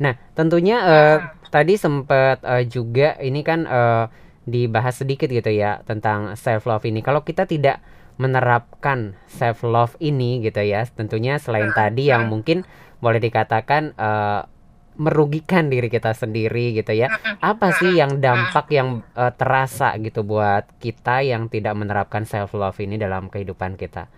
Nah, 0.00 0.16
tentunya 0.32 0.78
uh, 0.80 1.18
tadi 1.52 1.76
sempat 1.76 2.40
uh, 2.46 2.64
juga 2.64 3.18
ini 3.20 3.44
kan 3.44 3.68
uh, 3.68 4.08
dibahas 4.48 5.04
sedikit 5.04 5.30
gitu 5.30 5.52
ya 5.52 5.84
tentang 5.84 6.34
self 6.38 6.64
love 6.64 6.86
ini. 6.88 7.04
Kalau 7.04 7.22
kita 7.22 7.44
tidak 7.44 7.84
menerapkan 8.16 9.16
self 9.28 9.64
love 9.66 9.94
ini 10.00 10.40
gitu 10.40 10.60
ya, 10.62 10.84
tentunya 10.88 11.36
selain 11.36 11.72
tadi 11.76 12.08
yang 12.08 12.28
mungkin 12.28 12.64
boleh 13.02 13.18
dikatakan 13.18 13.98
uh, 13.98 14.46
merugikan 14.96 15.72
diri 15.72 15.88
kita 15.88 16.12
sendiri 16.12 16.76
gitu 16.76 16.92
ya. 16.92 17.08
Apa 17.40 17.72
sih 17.72 17.96
yang 17.96 18.20
dampak 18.20 18.68
yang 18.68 19.00
uh, 19.16 19.32
terasa 19.32 19.96
gitu 19.98 20.22
buat 20.22 20.68
kita 20.78 21.24
yang 21.24 21.48
tidak 21.48 21.72
menerapkan 21.76 22.28
self 22.28 22.52
love 22.52 22.76
ini 22.80 23.00
dalam 23.00 23.32
kehidupan 23.32 23.80
kita? 23.80 24.08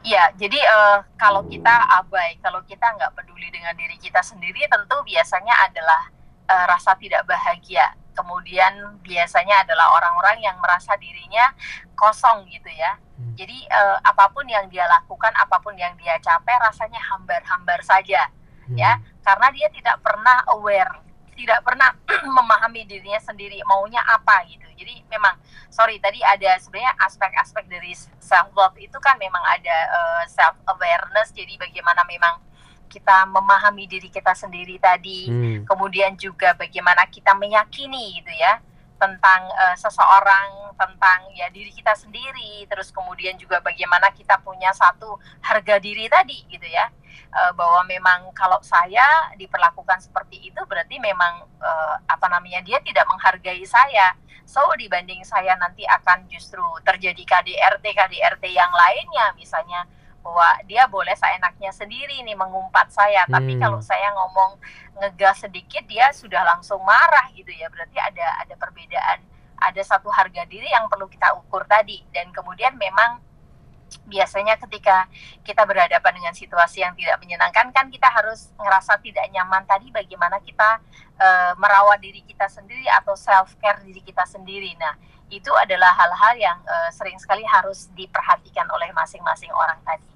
Ya, 0.00 0.32
jadi 0.34 0.56
uh, 0.56 1.04
kalau 1.20 1.44
kita 1.44 1.70
abai, 2.00 2.40
kalau 2.40 2.64
kita 2.64 2.88
nggak 2.96 3.12
peduli 3.14 3.52
dengan 3.52 3.76
diri 3.76 4.00
kita 4.00 4.24
sendiri, 4.24 4.64
tentu 4.66 4.96
biasanya 5.04 5.54
adalah 5.68 6.08
uh, 6.48 6.64
rasa 6.66 6.96
tidak 6.96 7.28
bahagia. 7.28 7.94
Kemudian 8.16 9.00
biasanya 9.04 9.62
adalah 9.62 9.92
orang-orang 9.96 10.42
yang 10.42 10.56
merasa 10.58 10.96
dirinya 10.98 11.52
kosong 11.94 12.48
gitu 12.48 12.68
ya. 12.72 12.96
Hmm. 12.96 13.36
Jadi 13.36 13.68
uh, 13.70 14.00
apa 14.00 14.32
pun 14.32 14.48
yang 14.48 14.66
dia 14.72 14.88
lakukan, 14.88 15.30
apa 15.36 15.60
pun 15.60 15.76
yang 15.76 15.92
dia 16.00 16.16
capai, 16.18 16.56
rasanya 16.58 17.00
hambar-hambar 17.12 17.80
saja, 17.84 18.32
hmm. 18.66 18.76
ya, 18.80 18.98
karena 19.20 19.48
dia 19.52 19.68
tidak 19.70 20.00
pernah 20.00 20.42
aware 20.56 21.09
tidak 21.40 21.64
pernah 21.64 21.96
memahami 22.36 22.84
dirinya 22.84 23.20
sendiri 23.20 23.60
maunya 23.64 24.00
apa 24.04 24.44
gitu. 24.48 24.68
Jadi 24.76 25.04
memang 25.08 25.36
sorry 25.72 25.96
tadi 25.96 26.20
ada 26.20 26.56
sebenarnya 26.60 26.92
aspek-aspek 27.00 27.64
dari 27.68 27.96
self 28.20 28.52
love 28.52 28.76
itu 28.76 28.96
kan 29.00 29.16
memang 29.16 29.40
ada 29.44 29.76
uh, 29.90 30.22
eh, 30.22 30.24
self 30.28 30.56
awareness. 30.68 31.32
Jadi 31.32 31.56
bagaimana 31.56 32.04
memang 32.04 32.40
kita 32.90 33.22
memahami 33.30 33.86
diri 33.86 34.10
kita 34.10 34.34
sendiri 34.34 34.74
tadi, 34.82 35.30
hmm. 35.30 35.62
kemudian 35.62 36.18
juga 36.18 36.58
bagaimana 36.58 37.06
kita 37.06 37.38
meyakini 37.38 38.18
gitu 38.18 38.34
ya 38.34 38.58
tentang 39.00 39.48
uh, 39.56 39.76
seseorang, 39.80 40.76
tentang 40.76 41.32
ya 41.32 41.48
diri 41.48 41.72
kita 41.72 41.96
sendiri, 41.96 42.68
terus 42.68 42.92
kemudian 42.92 43.34
juga 43.40 43.64
bagaimana 43.64 44.12
kita 44.12 44.36
punya 44.44 44.68
satu 44.76 45.16
harga 45.40 45.80
diri 45.80 46.04
tadi 46.12 46.44
gitu 46.52 46.68
ya 46.68 46.92
uh, 47.34 47.52
bahwa 47.54 47.82
memang 47.86 48.30
kalau 48.34 48.58
saya 48.62 49.32
diperlakukan 49.38 50.02
seperti 50.02 50.50
itu 50.50 50.60
berarti 50.66 50.98
memang 50.98 51.46
uh, 51.62 51.96
apa 52.06 52.26
namanya 52.28 52.60
dia 52.62 52.78
tidak 52.82 53.06
menghargai 53.08 53.62
saya. 53.66 54.14
So 54.44 54.66
dibanding 54.74 55.22
saya 55.22 55.54
nanti 55.54 55.86
akan 55.86 56.26
justru 56.26 56.62
terjadi 56.82 57.22
KDRT 57.22 57.84
KDRT 57.86 58.44
yang 58.50 58.72
lainnya 58.74 59.30
misalnya 59.38 59.86
bahwa 60.20 60.48
dia 60.68 60.84
boleh 60.86 61.16
seenaknya 61.16 61.72
sendiri 61.72 62.20
nih 62.22 62.36
mengumpat 62.36 62.92
saya, 62.92 63.24
hmm. 63.26 63.32
tapi 63.32 63.52
kalau 63.56 63.80
saya 63.80 64.12
ngomong 64.12 64.60
ngegas 65.00 65.44
sedikit 65.48 65.84
dia 65.88 66.12
sudah 66.12 66.44
langsung 66.44 66.80
marah 66.84 67.28
gitu 67.32 67.50
ya. 67.50 67.72
Berarti 67.72 67.96
ada 67.96 68.44
ada 68.44 68.54
perbedaan, 68.56 69.18
ada 69.60 69.82
satu 69.84 70.12
harga 70.12 70.44
diri 70.48 70.68
yang 70.68 70.88
perlu 70.88 71.08
kita 71.08 71.32
ukur 71.36 71.64
tadi 71.64 72.04
dan 72.12 72.32
kemudian 72.32 72.76
memang 72.76 73.20
biasanya 74.06 74.54
ketika 74.66 75.10
kita 75.42 75.66
berhadapan 75.66 76.12
dengan 76.14 76.34
situasi 76.34 76.82
yang 76.82 76.94
tidak 76.94 77.18
menyenangkan 77.18 77.74
kan 77.74 77.90
kita 77.90 78.06
harus 78.06 78.54
ngerasa 78.58 78.98
tidak 79.02 79.26
nyaman 79.34 79.66
tadi 79.66 79.90
bagaimana 79.90 80.38
kita 80.42 80.78
e, 81.18 81.28
merawat 81.58 81.98
diri 81.98 82.22
kita 82.22 82.46
sendiri 82.46 82.86
atau 82.90 83.18
self 83.18 83.58
care 83.58 83.82
diri 83.82 84.02
kita 84.02 84.22
sendiri. 84.26 84.74
Nah, 84.78 84.94
itu 85.30 85.50
adalah 85.54 85.94
hal-hal 85.94 86.34
yang 86.38 86.58
e, 86.62 86.76
sering 86.94 87.18
sekali 87.18 87.42
harus 87.46 87.90
diperhatikan 87.94 88.66
oleh 88.70 88.90
masing-masing 88.94 89.50
orang 89.50 89.78
tadi. 89.82 90.06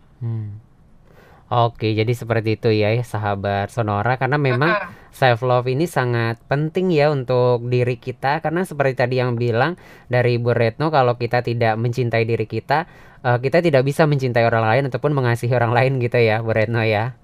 Oke, 1.54 1.94
jadi 1.94 2.10
seperti 2.10 2.58
itu 2.58 2.74
ya, 2.74 2.90
sahabat 2.98 3.70
Sonora 3.70 4.18
karena 4.18 4.42
memang 4.42 4.74
self 5.14 5.46
love 5.46 5.70
ini 5.70 5.86
sangat 5.86 6.42
penting 6.50 6.90
ya 6.90 7.14
untuk 7.14 7.62
diri 7.70 7.94
kita. 7.94 8.42
Karena 8.42 8.66
seperti 8.66 8.98
tadi 8.98 9.22
yang 9.22 9.38
bilang 9.38 9.78
dari 10.10 10.34
Bu 10.42 10.50
Retno 10.50 10.90
kalau 10.90 11.14
kita 11.14 11.46
tidak 11.46 11.78
mencintai 11.78 12.26
diri 12.26 12.50
kita 12.50 12.90
uh, 13.22 13.38
kita 13.38 13.62
tidak 13.62 13.86
bisa 13.86 14.02
mencintai 14.04 14.42
orang 14.42 14.66
lain 14.66 14.82
ataupun 14.90 15.14
mengasihi 15.14 15.54
orang 15.54 15.70
lain 15.70 16.02
gitu 16.02 16.18
ya, 16.18 16.42
Bu 16.42 16.50
Retno 16.50 16.82
ya. 16.82 17.14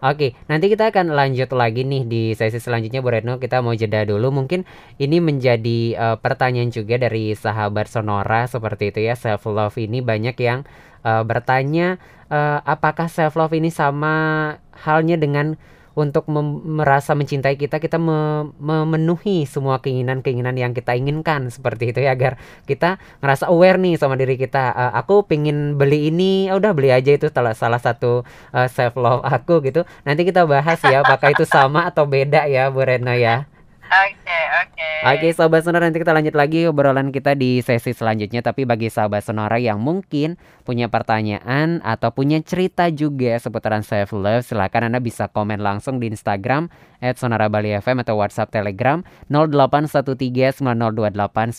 Oke, 0.00 0.32
nanti 0.48 0.72
kita 0.72 0.88
akan 0.88 1.12
lanjut 1.12 1.52
lagi 1.52 1.84
nih 1.84 2.08
di 2.08 2.22
sesi 2.32 2.56
selanjutnya 2.56 3.04
Bu 3.04 3.12
Retno. 3.12 3.36
Kita 3.36 3.60
mau 3.60 3.76
jeda 3.76 4.00
dulu. 4.08 4.32
Mungkin 4.32 4.64
ini 4.96 5.20
menjadi 5.20 5.78
uh, 5.92 6.16
pertanyaan 6.16 6.72
juga 6.72 6.96
dari 6.96 7.36
sahabat 7.36 7.84
Sonora 7.84 8.48
seperti 8.48 8.96
itu 8.96 9.04
ya. 9.04 9.12
Self 9.12 9.44
love 9.44 9.76
ini 9.76 10.00
banyak 10.00 10.36
yang 10.40 10.64
uh, 11.04 11.20
bertanya 11.20 12.00
uh, 12.32 12.64
apakah 12.64 13.12
self 13.12 13.36
love 13.36 13.52
ini 13.52 13.68
sama 13.68 14.56
halnya 14.72 15.20
dengan 15.20 15.60
untuk 16.00 16.24
merasa 16.32 17.12
mencintai 17.12 17.60
kita 17.60 17.76
kita 17.76 18.00
me 18.00 18.48
memenuhi 18.56 19.44
semua 19.44 19.84
keinginan-keinginan 19.84 20.56
yang 20.56 20.72
kita 20.72 20.96
inginkan 20.96 21.52
seperti 21.52 21.92
itu 21.92 22.00
ya 22.00 22.16
agar 22.16 22.40
kita 22.64 22.96
ngerasa 23.20 23.52
aware 23.52 23.76
nih 23.76 24.00
sama 24.00 24.16
diri 24.16 24.40
kita 24.40 24.72
uh, 24.72 24.92
aku 24.96 25.28
pingin 25.28 25.76
beli 25.76 26.08
ini 26.08 26.48
ya 26.48 26.56
udah 26.56 26.72
beli 26.72 26.88
aja 26.88 27.12
itu 27.12 27.28
salah 27.28 27.52
salah 27.52 27.78
satu 27.78 28.24
uh, 28.56 28.68
self 28.72 28.96
love 28.96 29.20
aku 29.22 29.60
gitu. 29.68 29.84
Nanti 30.08 30.24
kita 30.24 30.48
bahas 30.48 30.80
ya 30.80 31.04
apakah 31.04 31.36
itu 31.36 31.44
sama 31.44 31.86
atau 31.92 32.08
beda 32.08 32.48
ya 32.48 32.72
Bu 32.72 32.80
Reno 32.80 33.12
ya 33.12 33.44
Oke, 33.90 34.38
oke. 34.62 34.90
Oke, 35.02 35.34
sahabat 35.34 35.66
Sonora 35.66 35.90
nanti 35.90 35.98
kita 35.98 36.14
lanjut 36.14 36.38
lagi 36.38 36.62
obrolan 36.70 37.10
kita 37.10 37.34
di 37.34 37.58
sesi 37.58 37.90
selanjutnya. 37.90 38.38
Tapi 38.38 38.62
bagi 38.62 38.86
sahabat 38.86 39.26
Sonora 39.26 39.58
yang 39.58 39.82
mungkin 39.82 40.38
punya 40.62 40.86
pertanyaan 40.86 41.82
atau 41.82 42.14
punya 42.14 42.38
cerita 42.38 42.86
juga 42.94 43.34
seputaran 43.42 43.82
self 43.82 44.14
love, 44.14 44.46
silakan 44.46 44.94
Anda 44.94 45.02
bisa 45.02 45.26
komen 45.26 45.58
langsung 45.58 45.98
di 45.98 46.06
Instagram 46.06 46.70
@sonarabali_fm 47.02 48.06
atau 48.06 48.14
WhatsApp 48.14 48.54
Telegram 48.54 49.02
081390289890. 49.26 51.50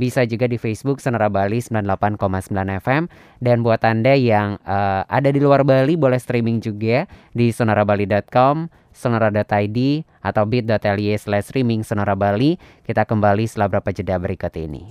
Bisa 0.00 0.24
juga 0.24 0.48
di 0.48 0.56
Facebook 0.56 1.04
Sonora 1.04 1.28
Bali 1.28 1.60
98,9 1.60 2.80
FM 2.80 3.04
dan 3.44 3.60
buat 3.60 3.84
Anda 3.84 4.16
yang 4.16 4.56
uh, 4.64 5.04
ada 5.04 5.28
di 5.28 5.44
luar 5.44 5.60
Bali 5.60 6.00
boleh 6.00 6.16
streaming 6.16 6.64
juga 6.64 7.04
di 7.36 7.52
sonarabali.com 7.52 8.72
sonora.id 8.96 10.08
atau 10.20 10.44
bit.ly 10.44 11.16
slash 11.16 11.52
streaming 11.52 11.84
Sonora 11.84 12.14
Bali. 12.14 12.56
Kita 12.84 13.08
kembali 13.08 13.44
setelah 13.48 13.68
beberapa 13.72 13.90
jeda 13.92 14.16
berikut 14.20 14.52
ini. 14.56 14.82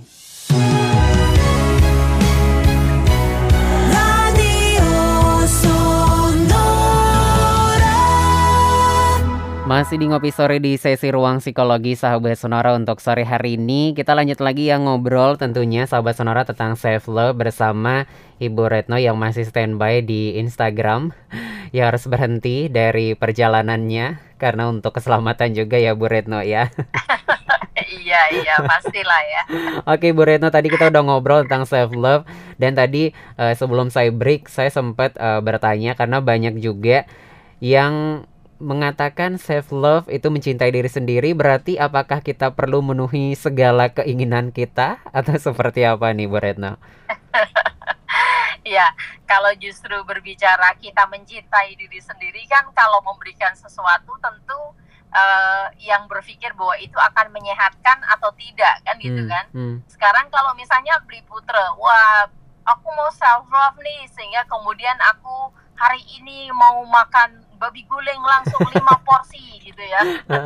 Masih 9.80 9.96
di 9.96 10.12
ngopi 10.12 10.28
sore 10.28 10.60
di 10.60 10.76
sesi 10.76 11.08
ruang 11.08 11.40
psikologi 11.40 11.96
sahabat 11.96 12.36
sonora 12.36 12.76
untuk 12.76 13.00
sore 13.00 13.24
hari 13.24 13.56
ini. 13.56 13.96
Kita 13.96 14.12
lanjut 14.12 14.36
lagi 14.44 14.68
yang 14.68 14.84
ngobrol 14.84 15.40
tentunya 15.40 15.88
sahabat 15.88 16.20
sonora 16.20 16.44
tentang 16.44 16.76
self 16.76 17.08
love 17.08 17.40
bersama 17.40 18.04
Ibu 18.44 18.60
Retno 18.68 19.00
yang 19.00 19.16
masih 19.16 19.48
standby 19.48 20.04
di 20.04 20.36
Instagram. 20.36 21.16
Ya 21.72 21.88
harus 21.88 22.04
berhenti 22.10 22.66
dari 22.66 23.14
perjalanannya 23.14 24.36
Karena 24.42 24.66
untuk 24.66 24.98
keselamatan 24.98 25.56
juga 25.56 25.80
ya 25.80 25.96
Bu 25.96 26.12
Retno 26.12 26.44
ya. 26.44 26.68
Iya 27.80 28.20
iya 28.36 28.60
pastilah 28.60 29.22
ya. 29.24 29.42
Oke 29.96 30.12
Bu 30.12 30.28
Retno 30.28 30.52
tadi 30.52 30.68
kita 30.68 30.92
udah 30.92 31.00
ngobrol 31.08 31.48
tentang 31.48 31.64
self 31.64 31.96
love 31.96 32.28
Dan 32.60 32.76
tadi 32.76 33.16
uh, 33.40 33.56
sebelum 33.56 33.88
saya 33.88 34.12
break 34.12 34.52
saya 34.52 34.68
sempat 34.68 35.16
uh, 35.16 35.40
bertanya 35.40 35.96
karena 35.96 36.20
banyak 36.20 36.60
juga 36.60 37.08
yang 37.64 38.24
mengatakan 38.60 39.40
self 39.40 39.72
love 39.72 40.06
itu 40.12 40.28
mencintai 40.28 40.68
diri 40.68 40.86
sendiri 40.86 41.32
berarti 41.32 41.80
apakah 41.80 42.20
kita 42.20 42.52
perlu 42.52 42.84
memenuhi 42.84 43.32
segala 43.32 43.88
keinginan 43.88 44.52
kita 44.52 45.00
atau 45.10 45.34
seperti 45.50 45.88
apa 45.88 46.12
nih 46.12 46.28
Bu 46.28 46.38
Retno? 46.38 46.76
ya, 48.76 48.92
kalau 49.24 49.50
justru 49.56 49.96
berbicara 50.04 50.76
kita 50.76 51.08
mencintai 51.08 51.72
diri 51.74 52.00
sendiri 52.04 52.44
kan 52.46 52.68
kalau 52.76 53.00
memberikan 53.00 53.56
sesuatu 53.56 54.12
tentu 54.20 54.60
uh, 55.10 55.66
yang 55.80 56.04
berpikir 56.06 56.52
bahwa 56.52 56.76
itu 56.78 57.00
akan 57.00 57.32
menyehatkan 57.32 57.98
atau 58.12 58.30
tidak 58.36 58.76
kan 58.84 58.96
gitu 59.00 59.24
hmm, 59.24 59.30
kan. 59.30 59.44
Hmm. 59.56 59.76
Sekarang 59.88 60.28
kalau 60.28 60.52
misalnya 60.54 61.00
beli 61.08 61.24
putra, 61.24 61.72
wah 61.80 62.28
aku 62.68 62.86
mau 62.92 63.08
self 63.10 63.48
love 63.48 63.80
nih 63.80 64.04
sehingga 64.12 64.44
kemudian 64.46 64.94
aku 65.16 65.50
hari 65.74 66.04
ini 66.20 66.52
mau 66.52 66.84
makan 66.84 67.49
babi 67.60 67.84
guling 67.84 68.22
langsung 68.24 68.64
lima 68.72 68.96
porsi 69.06 69.60
gitu 69.60 69.82
ya. 69.84 70.00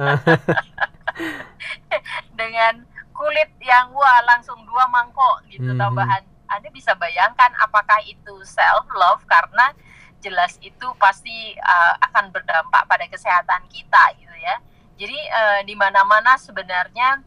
Dengan 2.38 2.83
kulit 3.14 3.54
yang 3.62 3.94
wah 3.94 4.18
langsung 4.26 4.59
dua 4.66 4.90
mangkok 4.90 5.47
gitu 5.47 5.71
hmm. 5.71 5.78
tambahan. 5.78 6.26
Anda 6.50 6.68
bisa 6.75 6.92
bayangkan 6.99 7.54
apakah 7.62 8.02
itu 8.04 8.35
self 8.42 8.85
love 8.92 9.23
karena 9.30 9.71
jelas 10.18 10.59
itu 10.59 10.87
pasti 10.99 11.54
uh, 11.56 11.94
akan 12.11 12.35
berdampak 12.35 12.83
pada 12.90 13.06
kesehatan 13.06 13.62
kita 13.71 14.18
gitu 14.18 14.35
ya. 14.42 14.59
Jadi 14.99 15.18
uh, 15.30 15.61
di 15.62 15.78
mana-mana 15.78 16.35
sebenarnya 16.35 17.23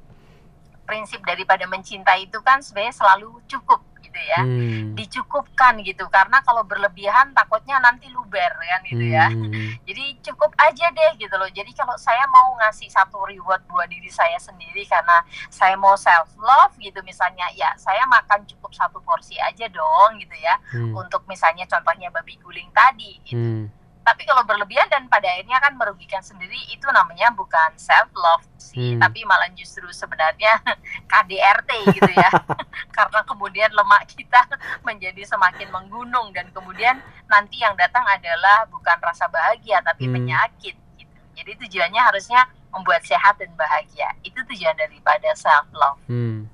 prinsip 0.83 1.23
daripada 1.23 1.63
mencintai 1.67 2.27
itu 2.27 2.39
kan 2.43 2.59
sebenarnya 2.63 2.95
selalu 2.95 3.39
cukup 3.47 3.86
gitu 4.17 4.25
ya 4.25 4.41
Hmm. 4.41 4.97
dicukupkan 4.97 5.77
gitu 5.81 6.09
karena 6.09 6.41
kalau 6.41 6.65
berlebihan 6.65 7.29
takutnya 7.31 7.77
nanti 7.77 8.09
luber 8.09 8.49
kan 8.49 8.81
gitu 8.83 9.05
ya 9.05 9.29
Hmm. 9.29 9.53
jadi 9.87 10.03
cukup 10.23 10.51
aja 10.57 10.89
deh 10.89 11.11
gitu 11.17 11.35
loh 11.37 11.47
jadi 11.47 11.69
kalau 11.71 11.93
saya 11.95 12.25
mau 12.27 12.57
ngasih 12.57 12.89
satu 12.89 13.21
reward 13.23 13.61
buat 13.67 13.85
diri 13.85 14.09
saya 14.09 14.37
sendiri 14.37 14.81
karena 14.83 15.21
saya 15.47 15.77
mau 15.77 15.93
self 15.93 16.33
love 16.35 16.73
gitu 16.77 16.97
misalnya 17.03 17.45
ya 17.53 17.69
saya 17.77 18.01
makan 18.07 18.41
cukup 18.47 18.73
satu 18.73 18.97
porsi 18.99 19.37
aja 19.37 19.69
dong 19.69 20.17
gitu 20.17 20.33
ya 20.35 20.57
Hmm. 20.73 20.97
untuk 20.97 21.21
misalnya 21.25 21.69
contohnya 21.69 22.09
babi 22.09 22.41
guling 22.41 22.73
tadi 22.73 23.21
gitu 23.23 23.37
Hmm. 23.37 23.63
Tapi 24.07 24.23
kalau 24.23 24.39
berlebihan 24.41 24.87
dan 24.87 25.03
pada 25.05 25.27
akhirnya 25.27 25.59
kan 25.59 25.75
merugikan 25.75 26.23
sendiri 26.23 26.55
itu 26.71 26.87
namanya 26.89 27.27
bukan 27.29 27.75
self 27.75 28.07
love 28.15 28.47
sih 28.55 28.95
Hmm. 28.95 29.03
tapi 29.03 29.21
malah 29.23 29.51
justru 29.51 29.83
sebenarnya 29.91 30.63
KDRT 31.11 31.69
gitu 31.91 32.11
ya 32.13 32.31
karena 32.95 33.19
kemudian 33.21 33.67
lemak 33.69 34.07
kita 34.07 34.47
menjadi 34.87 35.27
semakin 35.27 35.67
menggunung 35.67 36.31
dan 36.31 36.47
kemudian 36.49 36.95
nanti 37.27 37.59
yang 37.59 37.75
datang 37.75 38.07
adalah 38.07 38.63
bukan 38.67 38.95
rasa 38.97 39.27
bahagia 39.27 39.83
tapi 39.83 40.07
Hmm. 40.07 40.15
penyakit 40.15 40.75
gitu 40.95 41.17
jadi 41.35 41.51
tujuannya 41.59 42.01
harusnya 42.01 42.47
membuat 42.69 43.03
sehat 43.03 43.35
dan 43.35 43.51
bahagia 43.53 44.07
itu 44.21 44.39
tujuan 44.45 44.75
daripada 44.75 45.35
self 45.35 45.67
love 45.73 45.99
Hmm. 46.07 46.47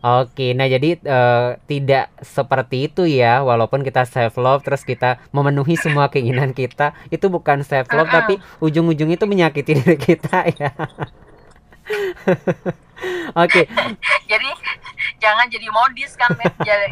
Oke, 0.00 0.56
nah 0.56 0.64
jadi 0.64 0.96
eh, 0.96 1.48
tidak 1.68 2.08
seperti 2.24 2.88
itu 2.88 3.04
ya, 3.04 3.44
walaupun 3.44 3.84
kita 3.84 4.08
self 4.08 4.40
love 4.40 4.64
terus 4.64 4.80
kita 4.80 5.20
memenuhi 5.28 5.76
semua 5.76 6.08
keinginan 6.08 6.56
kita, 6.56 6.96
itu 7.12 7.28
bukan 7.28 7.60
self 7.60 7.92
love 7.92 8.08
Mm-mm. 8.08 8.16
tapi 8.16 8.34
ujung-ujungnya 8.64 9.20
itu 9.20 9.28
menyakiti 9.28 9.76
diri 9.78 9.96
kita 10.00 10.48
ya. 10.56 10.72
Oke, 13.32 13.64
jadi 14.28 14.50
jangan 15.16 15.48
jadi 15.48 15.68
modis 15.72 16.12
kan 16.12 16.28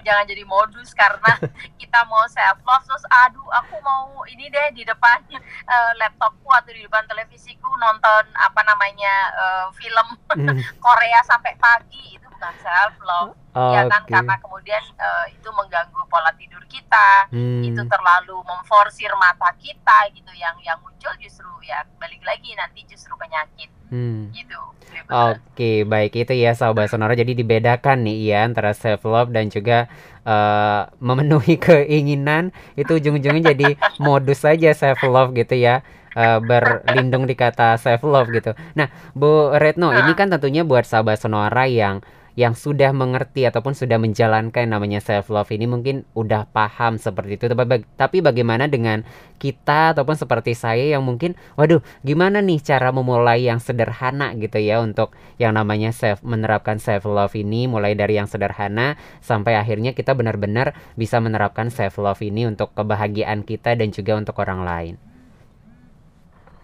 Jangan- 0.01 0.25
jadi 0.25 0.45
modus 0.45 0.97
karena 0.97 1.37
kita 1.77 2.01
mau 2.09 2.25
self 2.29 2.59
love 2.65 2.85
terus 2.85 3.05
aduh 3.09 3.45
aku 3.53 3.77
mau 3.85 4.25
ini 4.25 4.49
deh 4.49 4.69
di 4.73 4.83
depan 4.85 5.21
eh, 5.29 5.93
laptopku 6.01 6.49
atau 6.49 6.73
di 6.73 6.81
depan 6.81 7.05
televisiku 7.05 7.69
nonton 7.77 8.25
apa 8.35 8.61
namanya 8.65 9.15
eh, 9.37 9.67
film 9.77 10.07
Hmm, 10.29 10.61
Korea 10.85 11.21
sampai 11.25 11.57
pagi 11.57 12.17
itu 12.17 12.28
bukan 12.39 12.55
self 12.63 12.95
love 13.03 13.35
ya 13.59 13.91
kan 13.91 14.03
karena 14.07 14.39
kemudian 14.39 14.79
eh, 14.95 15.35
itu 15.35 15.51
mengganggu 15.51 15.99
pola 16.07 16.31
tidur 16.39 16.63
kita. 16.71 17.27
Hmm, 17.35 17.67
itu 17.67 17.83
terlalu 17.91 18.39
memforsir 18.47 19.11
mata 19.19 19.51
kita 19.59 20.07
gitu. 20.15 20.31
Yang 20.39 20.63
yang 20.63 20.79
muncul 20.79 21.11
justru 21.19 21.51
ya 21.67 21.83
balik 21.99 22.23
lagi 22.23 22.55
nanti 22.55 22.87
justru 22.87 23.11
penyakit. 23.19 23.67
Hmm. 23.89 24.29
gitu 24.37 24.61
Oke, 25.09 25.89
baik. 25.89 26.13
Itu 26.15 26.37
ya 26.37 26.53
sahabat 26.55 26.93
sonora. 26.93 27.17
Jadi 27.17 27.33
dibedakan 27.35 28.05
nih 28.05 28.31
ya 28.31 28.39
antara 28.47 28.77
self 28.77 29.03
love 29.09 29.35
dan 29.35 29.51
juga 29.51 29.91
eh, 30.23 30.83
memenuhi 31.03 31.59
keinginan. 31.67 32.55
Itu 32.79 33.03
ujung-ujungnya 33.03 33.53
jadi 33.57 33.75
modus 33.99 34.47
saja 34.47 34.71
self 34.71 35.03
love 35.03 35.35
gitu 35.35 35.59
ya. 35.59 35.83
Eh, 36.15 36.39
berlindung 36.41 37.27
di 37.27 37.35
kata 37.35 37.75
self 37.81 38.07
love 38.07 38.31
gitu. 38.31 38.55
Nah, 38.79 38.89
Bu 39.13 39.55
Retno, 39.55 39.93
ini 39.93 40.13
kan 40.15 40.31
tentunya 40.31 40.63
buat 40.63 40.87
sahabat 40.87 41.21
sonora 41.21 41.69
yang 41.69 42.01
yang 42.39 42.55
sudah 42.55 42.95
mengerti 42.95 43.51
ataupun 43.51 43.75
sudah 43.75 43.99
menjalankan 43.99 44.71
namanya 44.71 45.03
self 45.03 45.27
love 45.27 45.51
ini 45.51 45.67
mungkin 45.67 46.07
udah 46.15 46.47
paham 46.55 46.95
seperti 46.95 47.35
itu. 47.35 47.51
Tapi 47.99 48.23
bagaimana 48.23 48.71
dengan 48.71 49.03
kita 49.43 49.99
ataupun 49.99 50.15
seperti 50.15 50.55
saya 50.55 50.95
yang 50.95 51.03
mungkin 51.03 51.35
waduh 51.59 51.83
gimana 52.07 52.39
nih 52.39 52.63
cara 52.63 52.95
memulai 52.95 53.51
yang 53.51 53.59
sederhana 53.59 54.39
gitu 54.39 54.63
ya 54.63 54.79
untuk 54.79 55.19
yang 55.43 55.59
namanya 55.59 55.91
self 55.91 56.23
menerapkan 56.23 56.79
self 56.79 57.11
love 57.11 57.35
ini 57.35 57.67
mulai 57.67 57.99
dari 57.99 58.15
yang 58.15 58.31
sederhana 58.31 58.95
sampai 59.19 59.59
akhirnya 59.59 59.91
kita 59.99 60.15
benar-benar 60.15 60.79
bisa 60.95 61.19
menerapkan 61.19 61.75
self 61.75 61.99
love 61.99 62.23
ini 62.23 62.47
untuk 62.47 62.71
kebahagiaan 62.79 63.43
kita 63.43 63.75
dan 63.75 63.91
juga 63.91 64.15
untuk 64.15 64.39
orang 64.39 64.63
lain. 64.63 65.08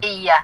Iya, 0.05 0.39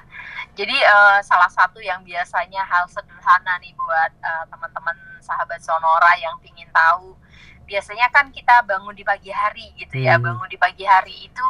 jadi 0.57 0.73
eh, 0.73 1.19
salah 1.21 1.51
satu 1.53 1.77
yang 1.79 2.01
biasanya 2.01 2.65
hal 2.65 2.89
sederhana 2.89 3.61
nih 3.61 3.73
buat 3.77 4.11
eh, 4.17 4.43
teman-teman 4.49 4.97
sahabat 5.21 5.61
Sonora 5.61 6.17
yang 6.17 6.33
pingin 6.41 6.65
tahu, 6.73 7.13
biasanya 7.69 8.09
kan 8.09 8.33
kita 8.33 8.65
bangun 8.65 8.97
di 8.97 9.05
pagi 9.05 9.29
hari 9.29 9.69
gitu 9.77 10.01
ya, 10.01 10.17
Hmm. 10.17 10.25
bangun 10.33 10.49
di 10.49 10.57
pagi 10.57 10.81
hari 10.83 11.13
itu 11.29 11.49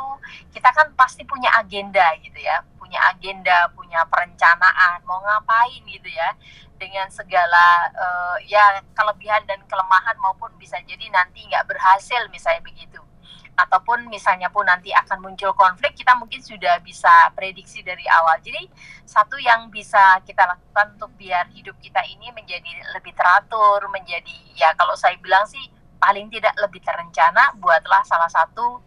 kita 0.52 0.70
kan 0.76 0.92
pasti 1.00 1.24
punya 1.24 1.50
agenda 1.56 2.04
gitu 2.20 2.36
ya, 2.36 2.60
punya 2.76 3.00
agenda, 3.08 3.72
punya 3.74 4.04
perencanaan, 4.12 5.00
mau 5.08 5.24
ngapain 5.24 5.82
gitu 5.88 6.10
ya, 6.12 6.36
dengan 6.76 7.08
segala 7.10 7.66
eh, 7.96 8.38
ya 8.52 8.84
kelebihan 8.92 9.42
dan 9.48 9.64
kelemahan 9.72 10.18
maupun 10.20 10.52
bisa 10.60 10.76
jadi 10.84 11.08
nanti 11.16 11.48
nggak 11.48 11.64
berhasil 11.70 12.22
misalnya 12.28 12.60
begitu 12.66 13.00
ataupun 13.60 14.08
misalnya 14.08 14.48
pun 14.48 14.64
nanti 14.64 14.90
akan 14.96 15.22
muncul 15.22 15.52
konflik 15.54 15.94
kita 15.94 16.16
mungkin 16.16 16.40
sudah 16.40 16.80
bisa 16.82 17.30
prediksi 17.36 17.84
dari 17.84 18.04
awal. 18.08 18.40
Jadi 18.40 18.68
satu 19.04 19.36
yang 19.38 19.68
bisa 19.68 20.24
kita 20.24 20.48
lakukan 20.48 20.96
untuk 20.98 21.12
biar 21.20 21.52
hidup 21.52 21.76
kita 21.84 22.00
ini 22.08 22.32
menjadi 22.32 22.72
lebih 22.96 23.14
teratur 23.14 23.86
menjadi 23.92 24.34
ya 24.56 24.72
kalau 24.80 24.96
saya 24.96 25.20
bilang 25.20 25.44
sih 25.46 25.62
paling 26.02 26.32
tidak 26.34 26.56
lebih 26.58 26.82
terencana 26.82 27.54
buatlah 27.60 28.02
salah 28.08 28.32
satu 28.32 28.82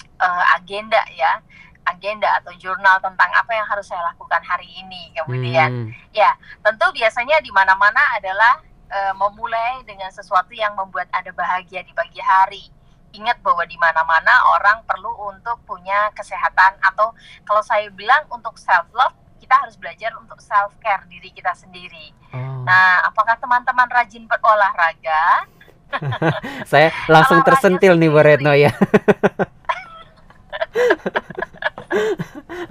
eh, 0.00 0.44
agenda 0.56 1.02
ya. 1.14 1.42
Agenda 1.86 2.26
atau 2.42 2.50
jurnal 2.58 2.98
tentang 2.98 3.30
apa 3.30 3.54
yang 3.54 3.62
harus 3.70 3.86
saya 3.86 4.02
lakukan 4.10 4.42
hari 4.42 4.66
ini 4.66 5.14
kemudian 5.14 5.94
Hmm, 6.10 6.34
tentu 6.66 6.86
biasanya 6.90 7.38
di 7.38 7.54
mana-mana 7.54 8.02
adalah 8.18 8.58
eh, 8.90 9.14
memulai 9.14 9.86
dengan 9.86 10.10
sesuatu 10.10 10.50
yang 10.50 10.74
membuat 10.74 11.06
Anda 11.14 11.30
bahagia 11.30 11.86
di 11.86 11.94
pagi 11.94 12.18
hari. 12.18 12.75
Ingat 13.16 13.40
bahwa 13.40 13.64
di 13.64 13.80
mana-mana 13.80 14.44
orang 14.52 14.84
perlu 14.84 15.08
untuk 15.32 15.56
punya 15.64 16.12
kesehatan 16.12 16.76
atau 16.84 17.16
kalau 17.48 17.64
saya 17.64 17.88
bilang 17.88 18.28
untuk 18.28 18.60
self 18.60 18.84
love 18.92 19.16
kita 19.40 19.56
harus 19.56 19.76
belajar 19.80 20.12
untuk 20.20 20.36
self 20.42 20.76
care 20.84 21.04
diri 21.08 21.32
kita 21.32 21.56
sendiri. 21.56 22.12
oh. 22.36 22.64
Nah, 22.66 23.08
apakah 23.08 23.40
teman-teman 23.40 23.88
rajin 23.88 24.28
berolahraga? 24.28 25.46
Saya 26.70 26.90
langsung 27.06 27.40
Olahraga 27.40 27.62
tersentil 27.62 27.94
nih 27.94 28.10
Bu. 28.10 28.18
Retno 28.18 28.52
ya. 28.58 28.74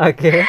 Oke. 0.10 0.44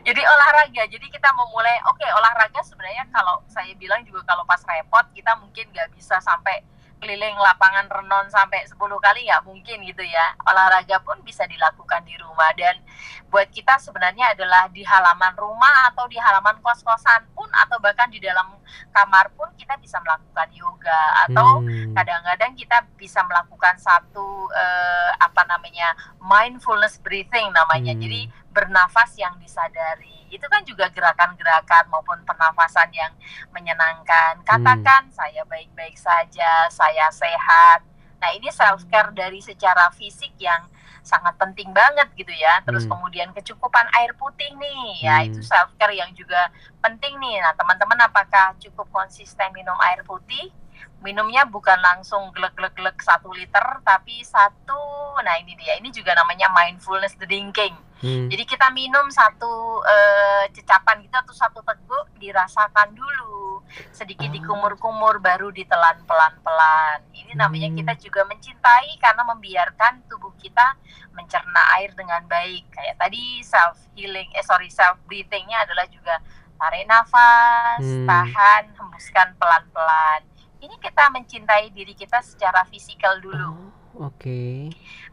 Jadi 0.00 0.22
olahraga. 0.24 0.82
Jadi 0.88 1.06
kita 1.12 1.28
memulai 1.36 1.76
oke 1.88 2.06
olahraga 2.16 2.60
sebenarnya 2.64 3.04
kalau 3.12 3.44
saya 3.48 3.72
bilang 3.76 4.00
juga 4.04 4.24
kalau 4.24 4.44
pas 4.48 4.60
repot 4.64 5.04
kita 5.12 5.36
mungkin 5.40 5.68
nggak 5.72 5.92
bisa 5.92 6.16
sampai 6.24 6.64
keliling 7.00 7.34
lapangan 7.40 7.88
renon 7.88 8.28
sampai 8.28 8.68
10 8.68 8.76
kali 8.76 9.26
nggak 9.26 9.44
mungkin 9.48 9.80
gitu 9.88 10.04
ya. 10.04 10.36
Olahraga 10.44 11.00
pun 11.00 11.18
bisa 11.24 11.48
dilakukan 11.48 12.04
di 12.04 12.14
rumah. 12.20 12.52
Dan 12.54 12.76
buat 13.32 13.48
kita 13.48 13.80
sebenarnya 13.80 14.36
adalah 14.36 14.68
di 14.68 14.84
halaman 14.84 15.32
rumah 15.34 15.88
atau 15.90 16.04
di 16.06 16.20
halaman 16.20 16.60
kos-kosan 16.60 17.24
pun 17.32 17.48
atau 17.50 17.80
bahkan 17.80 18.12
di 18.12 18.20
dalam 18.20 18.52
kamar 18.92 19.32
pun 19.34 19.48
kita 19.56 19.80
bisa 19.80 19.96
melakukan 20.04 20.48
yoga. 20.52 21.02
Atau 21.26 21.48
Hmm, 21.60 21.96
kadang-kadang 21.96 22.52
kita 22.54 22.84
bisa 22.94 23.24
melakukan 23.24 23.74
satu 23.80 24.46
eh, 24.52 25.10
apa 25.18 25.42
namanya 25.48 25.96
mindfulness 26.20 27.00
breathing 27.00 27.48
namanya. 27.50 27.96
Hmm. 27.96 28.02
jadi 28.04 28.20
bernafas 28.50 29.14
yang 29.16 29.34
disadari 29.40 30.19
itu 30.30 30.46
kan 30.46 30.62
juga 30.62 30.86
gerakan-gerakan 30.88 31.90
maupun 31.90 32.22
pernafasan 32.22 32.88
yang 32.94 33.12
menyenangkan. 33.50 34.40
Katakan 34.46 35.10
saya 35.10 35.42
baik-baik 35.44 35.98
saja 35.98 36.70
saya 36.70 37.10
sehat. 37.10 37.82
Nah 38.22 38.30
ini 38.32 38.48
self 38.48 38.86
care 38.86 39.10
dari 39.10 39.42
secara 39.42 39.90
fisik 39.90 40.32
yang 40.38 40.70
sangat 41.02 41.34
penting 41.40 41.74
banget 41.74 42.06
gitu 42.14 42.30
ya. 42.30 42.62
Terus 42.62 42.86
Hmm. 42.86 42.96
kemudian 42.96 43.28
kecukupan 43.34 43.90
air 43.98 44.14
putih 44.14 44.54
nih 44.54 45.04
ya 45.04 45.16
Hmm. 45.20 45.28
itu 45.32 45.40
self 45.42 45.74
care 45.76 45.96
yang 45.96 46.12
juga 46.14 46.48
penting 46.78 47.18
nih. 47.18 47.42
Nah 47.42 47.52
teman-teman 47.58 47.98
apakah 48.06 48.54
cukup 48.62 48.86
konsisten 48.94 49.50
minum 49.50 49.76
air 49.82 50.06
putih? 50.06 50.52
Minumnya 51.00 51.48
bukan 51.48 51.80
langsung 51.80 52.28
glek-glek-glek 52.36 53.00
satu 53.00 53.32
liter 53.32 53.64
tapi 53.82 54.20
satu. 54.20 55.16
Nah 55.24 55.34
ini 55.40 55.56
dia. 55.56 55.80
Ini 55.80 55.88
juga 55.88 56.12
namanya 56.12 56.52
mindfulness 56.52 57.16
drinking 57.16 57.72
hmm, 58.00 58.28
jadi 58.28 58.44
kita 58.44 58.68
minum 58.70 59.06
satu 59.08 59.52
eh, 59.82 60.44
cecapan 60.50 61.00
gitu 61.00 61.14
atau 61.14 61.32
satu 61.32 61.60
teguk 61.60 62.06
dirasakan 62.16 62.92
dulu 62.92 63.62
sedikit 63.90 64.26
Ah. 64.26 64.34
dikumur-kumur 64.34 65.18
baru 65.18 65.48
ditelan 65.50 66.02
pelan-pelan 66.02 67.06
ini 67.12 67.32
namanya 67.32 67.68
Hmm. 67.68 67.78
kita 67.78 67.92
juga 68.00 68.22
mencintai 68.24 68.98
karena 68.98 69.22
membiarkan 69.24 70.02
tubuh 70.06 70.34
kita 70.34 70.74
mencerna 71.12 71.62
air 71.76 71.92
dengan 71.92 72.26
baik 72.26 72.66
kayak 72.68 72.96
tadi 72.96 73.40
self 73.40 73.78
healing 73.92 74.26
eh 74.32 74.42
sorry 74.42 74.66
self 74.68 74.98
breathingnya 75.04 75.62
adalah 75.62 75.86
juga 75.86 76.18
tarik 76.56 76.84
nafas 76.84 77.78
Hmm. 77.78 78.04
tahan 78.04 78.74
hembuskan 78.74 79.32
pelan-pelan 79.36 80.26
ini 80.58 80.76
kita 80.76 81.08
mencintai 81.08 81.70
diri 81.70 81.94
kita 81.94 82.20
secara 82.20 82.64
fisikal 82.64 83.16
dulu 83.18 83.70
Oh, 83.92 84.06
Oke. 84.06 84.70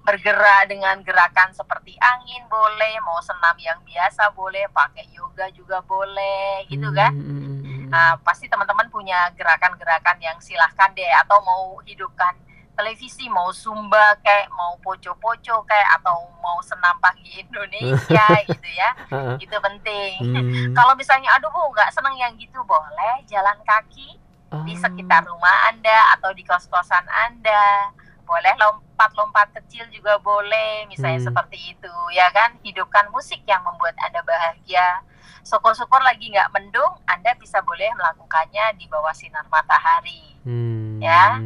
Bergerak 0.07 0.71
dengan 0.71 1.03
gerakan 1.03 1.51
seperti 1.51 1.99
angin 1.99 2.47
boleh, 2.47 2.95
mau 3.03 3.19
senam 3.19 3.51
yang 3.59 3.75
biasa 3.83 4.31
boleh, 4.31 4.63
pakai 4.71 5.03
yoga 5.11 5.51
juga 5.51 5.83
boleh, 5.83 6.63
gitu 6.71 6.87
kan. 6.95 7.11
Hmm, 7.11 7.27
hmm, 7.27 7.59
hmm. 7.59 7.85
Nah, 7.91 8.15
pasti 8.23 8.47
teman-teman 8.47 8.87
punya 8.87 9.27
gerakan-gerakan 9.35 10.15
yang 10.23 10.39
silahkan 10.39 10.95
deh 10.95 11.11
atau 11.27 11.43
mau 11.43 11.83
hidupkan 11.83 12.39
televisi 12.77 13.25
mau 13.27 13.49
Sumba 13.49 14.15
kayak 14.21 14.53
mau 14.53 14.77
poco-poco 14.79 15.65
kayak 15.65 15.89
atau 15.97 16.29
mau 16.39 16.61
senam 16.61 16.93
pagi 17.01 17.41
Indonesia 17.41 18.25
gitu 18.53 18.69
ya 18.69 18.93
itu 19.41 19.57
penting 19.57 20.13
hmm. 20.21 20.77
kalau 20.77 20.93
misalnya 20.93 21.33
aduh 21.33 21.49
bu 21.49 21.73
nggak 21.73 21.89
seneng 21.89 22.13
yang 22.21 22.37
gitu 22.37 22.61
boleh 22.69 23.25
jalan 23.25 23.57
kaki 23.65 24.21
oh. 24.53 24.61
di 24.61 24.77
sekitar 24.77 25.25
rumah 25.25 25.73
anda 25.73 26.13
atau 26.13 26.29
di 26.37 26.45
kos-kosan 26.45 27.01
anda 27.25 27.89
boleh 28.27 28.53
lompat-lompat 28.59 29.55
kecil 29.55 29.87
juga 29.89 30.19
boleh 30.19 30.85
misalnya 30.91 31.23
hmm. 31.23 31.27
seperti 31.31 31.57
itu 31.71 31.93
ya 32.11 32.27
kan 32.35 32.59
hidupkan 32.61 33.07
musik 33.15 33.39
yang 33.47 33.63
membuat 33.63 33.95
anda 34.03 34.19
bahagia 34.27 35.01
syukur-syukur 35.47 36.03
lagi 36.03 36.27
nggak 36.27 36.51
mendung 36.51 36.99
anda 37.07 37.31
bisa 37.39 37.63
boleh 37.63 37.87
melakukannya 37.95 38.75
di 38.75 38.85
bawah 38.91 39.15
sinar 39.15 39.47
matahari 39.47 40.35
hmm. 40.43 40.99
ya 40.99 41.39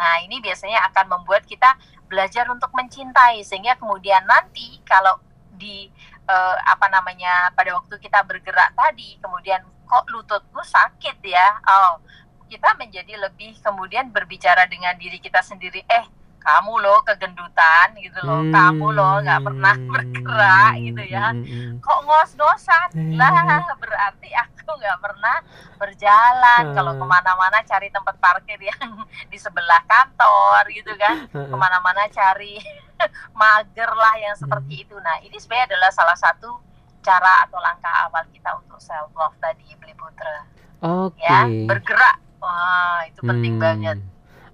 Nah, 0.00 0.16
ini 0.24 0.40
biasanya 0.40 0.80
akan 0.88 1.12
membuat 1.12 1.44
kita 1.44 1.76
belajar 2.08 2.48
untuk 2.48 2.72
mencintai 2.72 3.44
sehingga 3.44 3.76
kemudian 3.76 4.24
nanti 4.24 4.80
kalau 4.88 5.20
di 5.60 5.92
uh, 6.24 6.56
apa 6.64 6.88
namanya 6.88 7.52
pada 7.52 7.76
waktu 7.76 8.00
kita 8.00 8.24
bergerak 8.24 8.72
tadi 8.72 9.20
kemudian 9.20 9.60
kok 9.84 10.08
lututku 10.08 10.64
sakit 10.64 11.20
ya. 11.20 11.60
Oh, 11.68 12.00
kita 12.48 12.72
menjadi 12.80 13.14
lebih 13.20 13.60
kemudian 13.60 14.08
berbicara 14.08 14.64
dengan 14.66 14.96
diri 14.96 15.20
kita 15.20 15.44
sendiri 15.44 15.84
eh 15.84 16.04
kamu 16.40 16.72
loh 16.80 16.98
kegendutan 17.04 17.92
gitu 18.00 18.18
loh. 18.24 18.40
Hmm. 18.40 18.52
kamu 18.52 18.86
loh 18.96 19.20
nggak 19.20 19.40
pernah 19.44 19.74
bergerak 19.76 20.72
gitu 20.80 21.02
ya. 21.04 21.26
Hmm, 21.36 21.44
hmm, 21.44 21.52
hmm. 21.52 21.72
kok 21.84 22.00
ngos-ngosan? 22.08 22.88
Lah 23.20 23.60
berarti 23.76 24.30
aku 24.32 24.72
nggak 24.80 24.98
pernah 25.04 25.36
berjalan. 25.76 26.62
Kalau 26.72 26.92
ke 26.96 27.04
mana-mana 27.04 27.60
cari 27.62 27.92
tempat 27.92 28.16
parkir 28.16 28.56
yang 28.56 29.04
di 29.32 29.36
sebelah 29.36 29.84
kantor 29.84 30.64
gitu 30.72 30.92
kan. 30.96 31.28
Ke 31.28 31.56
mana-mana 31.56 32.08
cari 32.08 32.56
mager 33.40 33.90
lah 33.92 34.14
yang 34.16 34.34
seperti 34.36 34.88
itu. 34.88 34.96
Nah 34.96 35.20
ini 35.20 35.36
sebenarnya 35.36 35.76
adalah 35.76 35.90
salah 35.92 36.16
satu 36.16 36.56
cara 37.00 37.48
atau 37.48 37.60
langkah 37.60 37.92
awal 38.08 38.24
kita 38.32 38.56
untuk 38.60 38.80
self 38.80 39.12
love 39.12 39.36
tadi 39.44 39.76
beli 39.76 39.92
putra. 39.92 40.48
Okay. 40.80 41.20
ya 41.28 41.44
bergerak. 41.68 42.16
Wah 42.40 43.04
itu 43.04 43.20
penting 43.20 43.60
hmm. 43.60 43.64
banget 43.64 44.00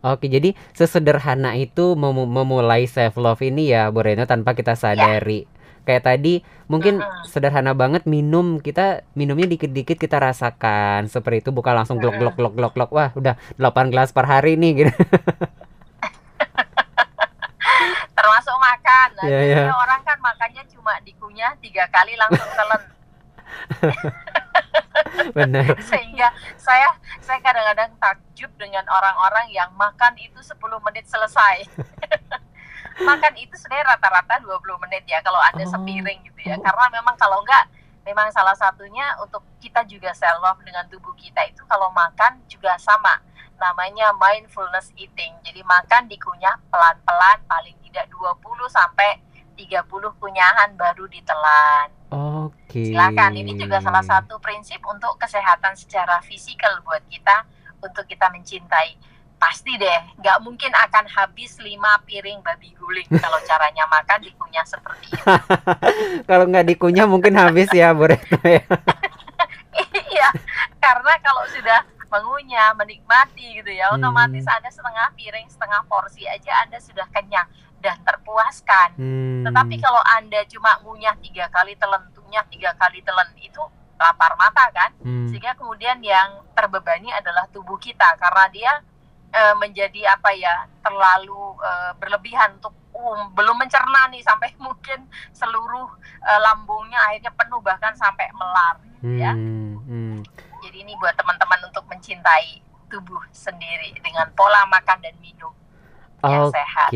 Oke, 0.06 0.30
jadi 0.30 0.54
sesederhana 0.70 1.58
itu 1.58 1.98
mem 1.98 2.14
memulai 2.30 2.86
self 2.86 3.18
love 3.18 3.42
ini 3.42 3.74
ya, 3.74 3.90
Bu 3.90 4.06
Reno 4.06 4.22
tanpa 4.22 4.54
kita 4.54 4.78
ya. 4.78 4.94
sadari. 4.94 5.50
Kayak 5.86 6.02
tadi 6.02 6.42
mungkin 6.66 6.98
uh-huh. 6.98 7.26
sederhana 7.26 7.70
banget 7.70 8.10
minum 8.10 8.58
kita 8.58 9.06
minumnya 9.14 9.46
dikit-dikit 9.46 9.98
kita 10.02 10.18
rasakan 10.18 11.06
seperti 11.06 11.46
itu 11.46 11.50
bukan 11.54 11.78
langsung 11.78 12.02
glok 12.02 12.18
glok 12.18 12.34
glok 12.34 12.54
glok 12.58 12.74
glok 12.74 12.90
wah 12.90 13.14
udah 13.14 13.38
8 13.54 13.94
gelas 13.94 14.10
per 14.10 14.26
hari 14.26 14.58
nih 14.58 14.82
gitu. 14.82 14.92
Termasuk 18.18 18.56
makan. 18.58 19.08
Nah, 19.14 19.26
yeah, 19.30 19.42
yeah. 19.46 19.70
orang 19.70 20.02
kan 20.02 20.18
makannya 20.18 20.66
cuma 20.74 20.98
dikunyah 21.06 21.54
tiga 21.62 21.86
kali 21.94 22.18
langsung 22.18 22.50
telan. 22.58 22.95
Benar. 25.36 25.76
Sehingga 25.82 26.28
saya 26.56 26.88
saya 27.20 27.38
kadang-kadang 27.42 27.92
takjub 27.98 28.50
dengan 28.60 28.84
orang-orang 28.88 29.50
yang 29.50 29.70
makan 29.74 30.14
itu 30.20 30.38
10 30.40 30.56
menit 30.86 31.04
selesai. 31.08 31.66
makan 33.08 33.34
itu 33.36 33.52
sebenarnya 33.60 33.92
rata-rata 33.92 34.40
20 34.40 34.82
menit 34.88 35.04
ya 35.04 35.20
kalau 35.20 35.36
Anda 35.52 35.64
oh. 35.68 35.70
sepiring 35.72 36.20
gitu 36.24 36.40
ya. 36.46 36.56
Karena 36.60 36.84
memang 36.92 37.16
kalau 37.20 37.42
enggak 37.44 37.68
memang 38.06 38.30
salah 38.30 38.54
satunya 38.54 39.18
untuk 39.18 39.42
kita 39.58 39.82
juga 39.90 40.14
self 40.14 40.38
love 40.38 40.62
dengan 40.62 40.86
tubuh 40.86 41.12
kita 41.18 41.42
itu 41.50 41.60
kalau 41.66 41.90
makan 41.90 42.38
juga 42.46 42.78
sama 42.78 43.18
namanya 43.58 44.12
mindfulness 44.16 44.92
eating. 44.96 45.32
Jadi 45.42 45.60
makan 45.64 46.06
dikunyah 46.06 46.56
pelan-pelan 46.70 47.38
paling 47.48 47.76
tidak 47.84 48.06
20 48.12 48.36
sampai 48.68 49.20
30 49.56 49.88
kunyahan 50.20 50.76
baru 50.76 51.08
ditelan. 51.08 51.88
Oke. 52.50 52.82
Okay. 52.82 52.86
Silakan. 52.92 53.32
Ini 53.34 53.52
juga 53.58 53.78
salah 53.82 54.04
satu 54.04 54.38
prinsip 54.38 54.78
untuk 54.86 55.18
kesehatan 55.18 55.74
secara 55.74 56.22
fisikal 56.22 56.82
buat 56.82 57.02
kita 57.10 57.46
untuk 57.82 58.04
kita 58.06 58.30
mencintai. 58.32 58.96
Pasti 59.36 59.76
deh, 59.76 60.00
nggak 60.16 60.38
mungkin 60.40 60.72
akan 60.72 61.04
habis 61.12 61.60
lima 61.60 62.00
piring 62.08 62.40
babi 62.40 62.72
guling 62.72 63.04
kalau 63.24 63.36
caranya 63.44 63.84
makan 63.84 64.24
dikunyah 64.24 64.64
seperti 64.64 65.12
itu. 65.12 65.24
kalau 66.30 66.48
nggak 66.48 66.66
dikunyah 66.72 67.04
mungkin 67.04 67.36
habis 67.36 67.68
ya, 67.76 67.92
Bu 67.92 68.08
Retno 68.08 68.40
ya. 68.40 68.64
iya, 70.14 70.28
karena 70.80 71.12
kalau 71.20 71.44
sudah 71.52 71.84
mengunyah, 72.08 72.72
menikmati 72.80 73.60
gitu 73.60 73.70
ya, 73.76 73.92
otomatis 73.92 74.46
hmm. 74.46 74.56
Anda 74.56 74.70
setengah 74.72 75.06
piring, 75.20 75.46
setengah 75.52 75.84
porsi 75.84 76.24
aja 76.24 76.64
Anda 76.64 76.80
sudah 76.80 77.04
kenyang 77.12 77.44
dan 77.84 78.00
terpuaskan. 78.02 78.96
Hmm. 78.96 79.44
Tetapi 79.44 79.74
kalau 79.78 80.00
Anda 80.16 80.42
cuma 80.48 80.80
ngunyah 80.80 81.16
tiga 81.20 81.46
kali 81.52 81.76
telan, 81.76 82.08
ngunyah 82.26 82.44
tiga 82.50 82.74
kali 82.74 82.98
telan 83.06 83.30
itu 83.38 83.62
lapar 83.94 84.34
mata 84.34 84.66
kan? 84.74 84.90
Hmm. 84.98 85.30
Sehingga 85.30 85.54
kemudian 85.54 86.02
yang 86.02 86.42
terbebani 86.58 87.14
adalah 87.14 87.46
tubuh 87.54 87.78
kita 87.78 88.18
karena 88.18 88.44
dia 88.50 88.72
e, 89.30 89.42
menjadi 89.62 90.10
apa 90.10 90.34
ya 90.34 90.66
terlalu 90.82 91.54
e, 91.62 91.70
berlebihan 92.02 92.58
untuk 92.58 92.74
um, 92.92 93.30
belum 93.32 93.56
mencerna 93.56 94.10
nih 94.10 94.26
sampai 94.26 94.50
mungkin 94.66 95.06
seluruh 95.30 95.86
e, 96.18 96.32
lambungnya 96.42 96.98
akhirnya 97.06 97.32
penuh 97.32 97.62
bahkan 97.62 97.94
sampai 97.94 98.26
melar 98.34 98.76
gitu 98.98 99.22
ya. 99.22 99.32
Hmm. 99.32 99.78
Hmm. 99.86 100.18
Jadi 100.66 100.82
ini 100.82 100.98
buat 100.98 101.14
teman-teman 101.14 101.70
untuk 101.70 101.86
mencintai 101.86 102.66
tubuh 102.90 103.22
sendiri 103.30 103.94
dengan 104.02 104.26
pola 104.34 104.66
makan 104.66 104.98
dan 104.98 105.14
minum 105.22 105.54
yang 106.24 106.48
Oke, 106.48 106.56
sehat. 106.56 106.88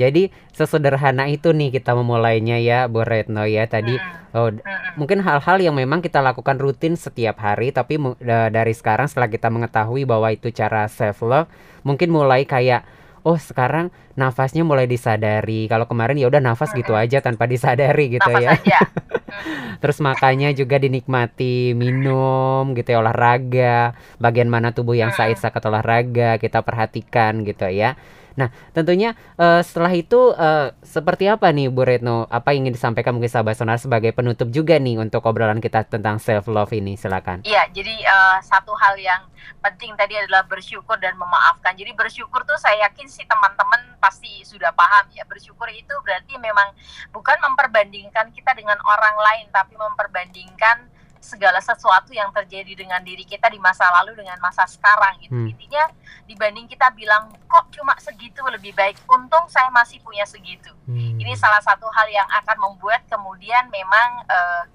jadi 0.00 0.22
sesederhana 0.56 1.28
itu 1.28 1.52
nih 1.52 1.70
kita 1.72 1.92
memulainya 1.92 2.56
ya, 2.58 2.88
Bu 2.88 3.04
Retno 3.04 3.44
ya. 3.44 3.68
Tadi 3.68 3.94
hmm. 3.96 4.36
oh 4.36 4.48
hmm. 4.48 4.96
mungkin 4.96 5.20
hal-hal 5.20 5.58
yang 5.60 5.76
memang 5.76 6.00
kita 6.00 6.24
lakukan 6.24 6.56
rutin 6.56 6.96
setiap 6.96 7.38
hari, 7.40 7.70
tapi 7.70 8.00
dari 8.24 8.72
sekarang 8.72 9.06
setelah 9.06 9.28
kita 9.28 9.52
mengetahui 9.52 10.08
bahwa 10.08 10.32
itu 10.32 10.48
cara 10.50 10.88
self 10.88 11.22
love, 11.22 11.48
mungkin 11.84 12.10
mulai 12.10 12.48
kayak 12.48 12.84
oh 13.22 13.38
sekarang 13.38 13.94
nafasnya 14.14 14.62
mulai 14.66 14.88
disadari. 14.88 15.66
Kalau 15.68 15.88
kemarin 15.88 16.18
ya 16.20 16.28
udah 16.28 16.42
nafas 16.42 16.72
gitu 16.76 16.92
aja 16.92 17.20
tanpa 17.24 17.48
disadari 17.48 18.18
gitu 18.18 18.28
nafas 18.28 18.42
ya. 18.42 18.50
Aja. 18.56 18.78
Terus 19.82 19.98
makannya 19.98 20.54
juga 20.54 20.78
dinikmati, 20.78 21.74
minum 21.74 22.70
gitu 22.76 22.94
ya 22.94 23.02
olahraga, 23.02 23.96
bagian 24.22 24.46
mana 24.46 24.70
tubuh 24.70 24.94
yang 24.94 25.10
said 25.10 25.34
saat 25.40 25.58
olahraga 25.66 26.38
kita 26.38 26.62
perhatikan 26.62 27.42
gitu 27.42 27.66
ya. 27.66 27.98
Nah, 28.36 28.48
tentunya 28.72 29.12
uh, 29.36 29.60
setelah 29.60 29.92
itu 29.92 30.32
uh, 30.32 30.72
seperti 30.80 31.28
apa 31.28 31.52
nih 31.52 31.68
Bu 31.68 31.84
Retno? 31.84 32.24
Apa 32.28 32.56
yang 32.56 32.68
ingin 32.68 32.74
disampaikan 32.76 33.12
mungkin 33.16 33.28
sahabat 33.28 33.58
sonar 33.58 33.76
sebagai 33.76 34.12
penutup 34.16 34.48
juga 34.48 34.80
nih 34.80 34.96
untuk 35.00 35.24
obrolan 35.28 35.60
kita 35.60 35.84
tentang 35.84 36.16
self 36.16 36.48
love 36.48 36.72
ini? 36.72 36.96
Silakan. 36.96 37.44
Iya, 37.44 37.68
jadi 37.72 37.94
uh, 38.08 38.38
satu 38.40 38.72
hal 38.76 38.96
yang 38.96 39.22
penting 39.60 39.94
tadi 39.94 40.16
adalah 40.16 40.46
bersyukur 40.48 40.96
dan 40.98 41.14
memaafkan. 41.18 41.76
Jadi 41.76 41.92
bersyukur 41.92 42.42
tuh 42.48 42.56
saya 42.58 42.88
yakin 42.88 43.06
sih 43.06 43.24
teman-teman 43.28 44.00
pasti 44.02 44.42
sudah 44.42 44.74
paham 44.74 45.06
ya. 45.14 45.22
Bersyukur 45.30 45.70
itu 45.70 45.94
berarti 46.02 46.34
memang 46.42 46.74
bukan 47.14 47.38
memperbandingkan 47.38 48.34
kita 48.34 48.50
dengan 48.58 48.76
orang 48.82 49.14
lain, 49.14 49.46
tapi 49.54 49.78
memperbandingkan 49.78 50.90
segala 51.22 51.62
sesuatu 51.62 52.10
yang 52.10 52.34
terjadi 52.34 52.74
dengan 52.74 52.98
diri 53.06 53.22
kita 53.22 53.46
di 53.46 53.62
masa 53.62 53.86
lalu 54.02 54.18
dengan 54.18 54.34
masa 54.42 54.66
sekarang 54.66 55.22
gitu. 55.22 55.38
Hmm. 55.38 55.54
Intinya 55.54 55.86
dibanding 56.26 56.66
kita 56.66 56.90
bilang 56.98 57.30
kok 57.46 57.70
cuma 57.70 57.94
segitu 58.02 58.42
lebih 58.50 58.74
baik, 58.74 58.98
untung 59.06 59.46
saya 59.46 59.70
masih 59.70 60.02
punya 60.02 60.26
segitu. 60.26 60.74
Hmm. 60.90 61.22
Ini 61.22 61.38
salah 61.38 61.62
satu 61.62 61.86
hal 61.94 62.10
yang 62.10 62.26
akan 62.42 62.58
membuat 62.58 63.06
kemudian 63.06 63.70
memang 63.70 64.26
uh, 64.26 64.66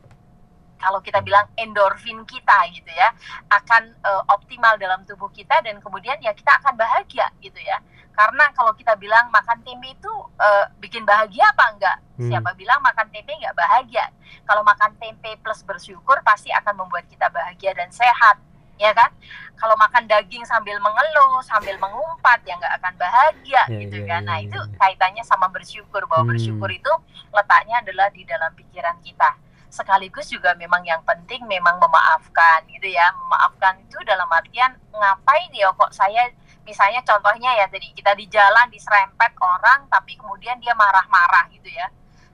kalau 0.79 1.03
kita 1.03 1.19
bilang 1.25 1.45
endorfin 1.57 2.21
kita 2.23 2.57
gitu 2.71 2.89
ya 2.93 3.09
akan 3.49 3.91
uh, 4.05 4.23
optimal 4.31 4.77
dalam 4.77 5.03
tubuh 5.03 5.27
kita 5.33 5.57
dan 5.65 5.81
kemudian 5.81 6.15
ya 6.21 6.31
kita 6.31 6.53
akan 6.63 6.77
bahagia 6.77 7.27
gitu 7.41 7.57
ya 7.59 7.81
karena 8.17 8.49
kalau 8.57 8.73
kita 8.73 8.97
bilang 8.97 9.29
makan 9.29 9.61
tempe 9.61 9.93
itu 9.93 10.09
uh, 10.41 10.65
bikin 10.81 11.05
bahagia 11.05 11.45
apa 11.53 11.65
enggak? 11.69 11.97
Hmm. 12.17 12.33
Siapa 12.33 12.57
bilang 12.57 12.81
makan 12.81 13.13
tempe 13.13 13.29
enggak 13.29 13.53
bahagia? 13.53 14.09
Kalau 14.41 14.65
makan 14.65 14.97
tempe 14.97 15.37
plus 15.37 15.61
bersyukur 15.61 16.17
pasti 16.25 16.49
akan 16.49 16.81
membuat 16.81 17.05
kita 17.05 17.29
bahagia 17.29 17.77
dan 17.77 17.93
sehat, 17.93 18.41
ya 18.81 18.89
kan? 18.97 19.13
Kalau 19.53 19.77
makan 19.77 20.09
daging 20.09 20.41
sambil 20.49 20.81
mengeluh, 20.81 21.45
sambil 21.45 21.77
mengumpat, 21.77 22.41
ya 22.41 22.57
nggak 22.57 22.73
akan 22.81 22.93
bahagia, 22.97 23.63
yeah, 23.69 23.81
gitu 23.85 23.97
yeah, 24.01 24.09
kan? 24.09 24.21
Nah 24.25 24.41
yeah, 24.41 24.49
itu 24.49 24.59
ya. 24.65 24.73
kaitannya 24.81 25.21
sama 25.21 25.53
bersyukur 25.53 26.01
bahwa 26.09 26.25
hmm. 26.25 26.31
bersyukur 26.33 26.69
itu 26.73 26.93
letaknya 27.29 27.85
adalah 27.85 28.09
di 28.09 28.25
dalam 28.25 28.49
pikiran 28.57 28.97
kita 29.05 29.37
sekaligus 29.67 30.31
juga 30.31 30.55
memang 30.55 30.79
yang 30.87 31.03
penting 31.03 31.43
memang 31.43 31.75
memaafkan 31.77 32.63
gitu 32.71 32.87
ya 32.87 33.11
memaafkan 33.13 33.75
itu 33.83 33.99
dalam 34.07 34.25
artian 34.31 34.73
ngapain 34.95 35.51
ya 35.51 35.69
kok 35.75 35.91
saya 35.91 36.31
misalnya 36.67 36.99
contohnya 37.07 37.55
ya 37.55 37.65
tadi 37.71 37.95
kita 37.95 38.11
di 38.11 38.27
jalan 38.27 38.67
diserempet 38.67 39.31
orang 39.39 39.87
tapi 39.87 40.19
kemudian 40.19 40.59
dia 40.59 40.75
marah-marah 40.75 41.47
gitu 41.55 41.71
ya. 41.71 41.87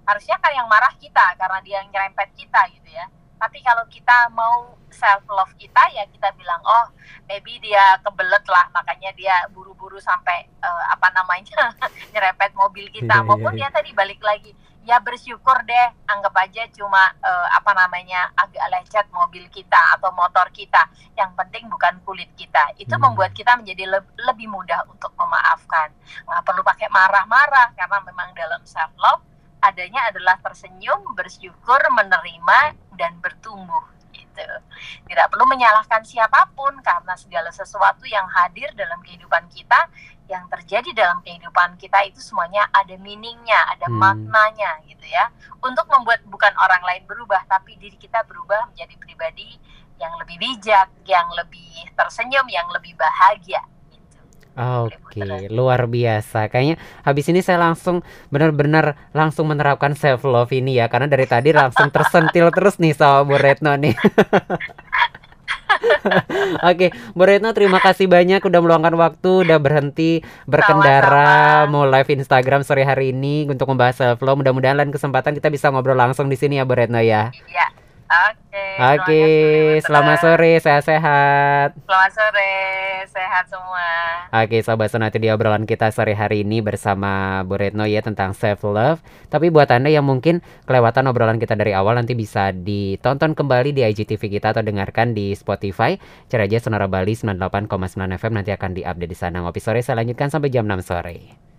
Harusnya 0.03 0.41
kan 0.41 0.51
yang 0.51 0.65
marah 0.65 0.91
kita 0.97 1.37
karena 1.37 1.61
dia 1.61 1.85
yang 1.85 1.93
nyerempet 1.93 2.33
kita 2.33 2.65
gitu 2.73 2.89
ya. 2.89 3.05
Tapi 3.37 3.61
kalau 3.61 3.85
kita 3.93 4.33
mau 4.33 4.73
self 4.89 5.21
love 5.29 5.53
kita 5.61 5.83
ya 5.93 6.09
kita 6.09 6.33
bilang 6.33 6.61
oh 6.65 6.89
maybe 7.29 7.61
dia 7.61 7.97
kebelet 8.01 8.45
lah 8.49 8.65
makanya 8.73 9.13
dia 9.13 9.35
buru-buru 9.53 9.97
sampai 10.01 10.49
uh, 10.61 10.83
apa 10.89 11.13
namanya 11.13 11.69
nyerepet 12.11 12.57
mobil 12.57 12.89
kita. 12.89 13.13
Iya, 13.13 13.21
iya, 13.21 13.27
maupun 13.29 13.53
iya. 13.53 13.69
dia 13.69 13.69
tadi 13.69 13.93
balik 13.93 14.19
lagi 14.25 14.57
ya 14.83 14.99
bersyukur 14.99 15.63
deh. 15.63 15.87
Anggap 16.07 16.35
aja 16.37 16.67
cuma 16.75 17.11
uh, 17.23 17.47
apa 17.55 17.71
namanya 17.73 18.29
agak 18.35 18.63
lecet 18.69 19.07
mobil 19.11 19.47
kita 19.49 19.79
atau 19.97 20.11
motor 20.11 20.47
kita. 20.51 20.87
Yang 21.15 21.31
penting 21.39 21.67
bukan 21.71 21.99
kulit 22.03 22.29
kita. 22.35 22.75
Itu 22.77 22.95
Hmm. 22.99 23.11
membuat 23.11 23.31
kita 23.33 23.55
menjadi 23.57 23.99
leb- 23.99 24.13
lebih 24.19 24.47
mudah 24.51 24.85
untuk 24.87 25.15
memaafkan. 25.15 25.89
Nggak 26.27 26.43
perlu 26.43 26.61
pakai 26.61 26.87
marah-marah 26.91 27.73
karena 27.73 27.97
memang 28.03 28.29
dalam 28.35 28.61
self 28.67 28.91
love 28.99 29.23
adanya 29.63 30.11
adalah 30.11 30.35
tersenyum 30.43 31.15
bersyukur 31.15 31.79
menerima 31.95 32.75
dan 32.99 33.15
bertumbuh 33.23 33.93
gitu 34.41 34.57
tidak 35.05 35.29
perlu 35.29 35.45
menyalahkan 35.45 36.01
siapa 36.01 36.49
pun 36.57 36.73
karena 36.81 37.13
segala 37.13 37.53
sesuatu 37.53 38.03
yang 38.09 38.25
hadir 38.25 38.73
dalam 38.73 38.97
kehidupan 39.05 39.45
kita 39.53 39.89
yang 40.31 40.47
terjadi 40.47 40.89
dalam 40.95 41.19
kehidupan 41.21 41.75
kita 41.75 41.99
itu 42.07 42.19
semuanya 42.23 42.63
ada 42.71 42.95
meaningnya, 42.95 43.59
ada 43.75 43.91
Hmm. 43.91 43.99
maknanya 43.99 44.79
gitu 44.87 45.03
ya. 45.03 45.27
Untuk 45.59 45.83
membuat 45.91 46.23
bukan 46.31 46.53
orang 46.55 46.79
lain 46.83 47.03
berubah, 47.03 47.43
tapi 47.45 47.75
diri 47.75 47.99
kita 47.99 48.23
berubah 48.23 48.71
menjadi 48.71 48.95
pribadi 48.97 49.59
yang 49.99 50.15
lebih 50.19 50.39
bijak, 50.39 50.89
yang 51.03 51.27
lebih 51.35 51.91
tersenyum, 51.95 52.47
yang 52.47 52.67
lebih 52.71 52.95
bahagia. 52.95 53.61
Oke, 54.53 55.49
luar 55.49 55.89
biasa. 55.89 56.45
Kayaknya 56.45 56.77
habis 57.01 57.25
ini 57.25 57.41
saya 57.41 57.57
langsung 57.57 58.05
benar-benar 58.29 59.09
langsung 59.09 59.49
menerapkan 59.49 59.97
self 59.97 60.21
love 60.29 60.53
ini 60.53 60.77
ya, 60.77 60.85
karena 60.93 61.09
dari 61.09 61.25
tadi 61.25 61.49
langsung 61.49 61.89
tersentil 61.89 62.53
terus 62.53 62.77
nih 62.77 62.93
sama 62.93 63.25
Bu 63.25 63.41
Retno 63.41 63.73
nih. 63.73 63.97
Oke, 66.69 66.93
Bu 67.17 67.25
Retno 67.25 67.49
terima 67.57 67.81
kasih 67.81 68.05
banyak 68.05 68.45
udah 68.45 68.59
meluangkan 68.61 68.93
waktu, 68.93 69.49
udah 69.49 69.57
berhenti 69.57 70.21
berkendara, 70.45 71.65
Sama-sama. 71.65 71.73
mau 71.73 71.89
live 71.89 72.13
Instagram 72.13 72.61
sore 72.61 72.85
hari 72.85 73.09
ini 73.09 73.49
untuk 73.49 73.65
membahas 73.73 73.97
self 73.97 74.21
love. 74.21 74.37
Mudah-mudahan 74.37 74.77
lain 74.77 74.93
kesempatan 74.93 75.33
kita 75.33 75.49
bisa 75.49 75.73
ngobrol 75.73 75.97
langsung 75.97 76.29
di 76.29 76.37
sini 76.37 76.61
ya 76.61 76.65
Bu 76.69 76.77
Retno 76.77 77.01
ya. 77.01 77.33
Iya. 77.33 77.82
Oke. 78.13 78.65
kasih, 78.77 79.81
selamat 79.81 80.17
sore, 80.21 80.53
sehat-sehat. 80.61 81.73
Selamat 81.73 82.11
sore, 82.13 82.53
sehat 83.09 83.45
semua. 83.49 83.89
Oke, 84.29 84.61
Sobat 84.61 84.93
Sonati 84.93 85.17
di 85.17 85.33
obrolan 85.33 85.65
kita 85.65 85.89
sore 85.89 86.13
hari 86.13 86.45
ini 86.45 86.61
bersama 86.61 87.41
Bu 87.41 87.57
Retno 87.57 87.89
ya 87.89 88.05
tentang 88.05 88.37
self 88.37 88.61
love. 88.65 89.01
Tapi 89.33 89.49
buat 89.49 89.69
Anda 89.73 89.89
yang 89.89 90.05
mungkin 90.05 90.45
kelewatan 90.69 91.09
obrolan 91.09 91.41
kita 91.41 91.57
dari 91.57 91.73
awal 91.73 91.97
nanti 91.97 92.13
bisa 92.13 92.53
ditonton 92.53 93.33
kembali 93.33 93.73
di 93.73 93.81
IGTV 93.81 94.41
kita 94.41 94.53
atau 94.53 94.61
dengarkan 94.61 95.17
di 95.17 95.33
Spotify. 95.33 95.97
Cari 96.29 96.45
aja 96.45 96.61
Sonora 96.61 96.85
Bali 96.85 97.17
98,9 97.17 97.69
FM 97.97 98.33
nanti 98.37 98.53
akan 98.53 98.77
diupdate 98.77 99.09
di 99.09 99.17
sana. 99.17 99.41
Ngopi 99.41 99.61
sore 99.61 99.81
saya 99.81 100.05
lanjutkan 100.05 100.29
sampai 100.29 100.53
jam 100.53 100.69
6 100.69 100.85
sore. 100.85 101.52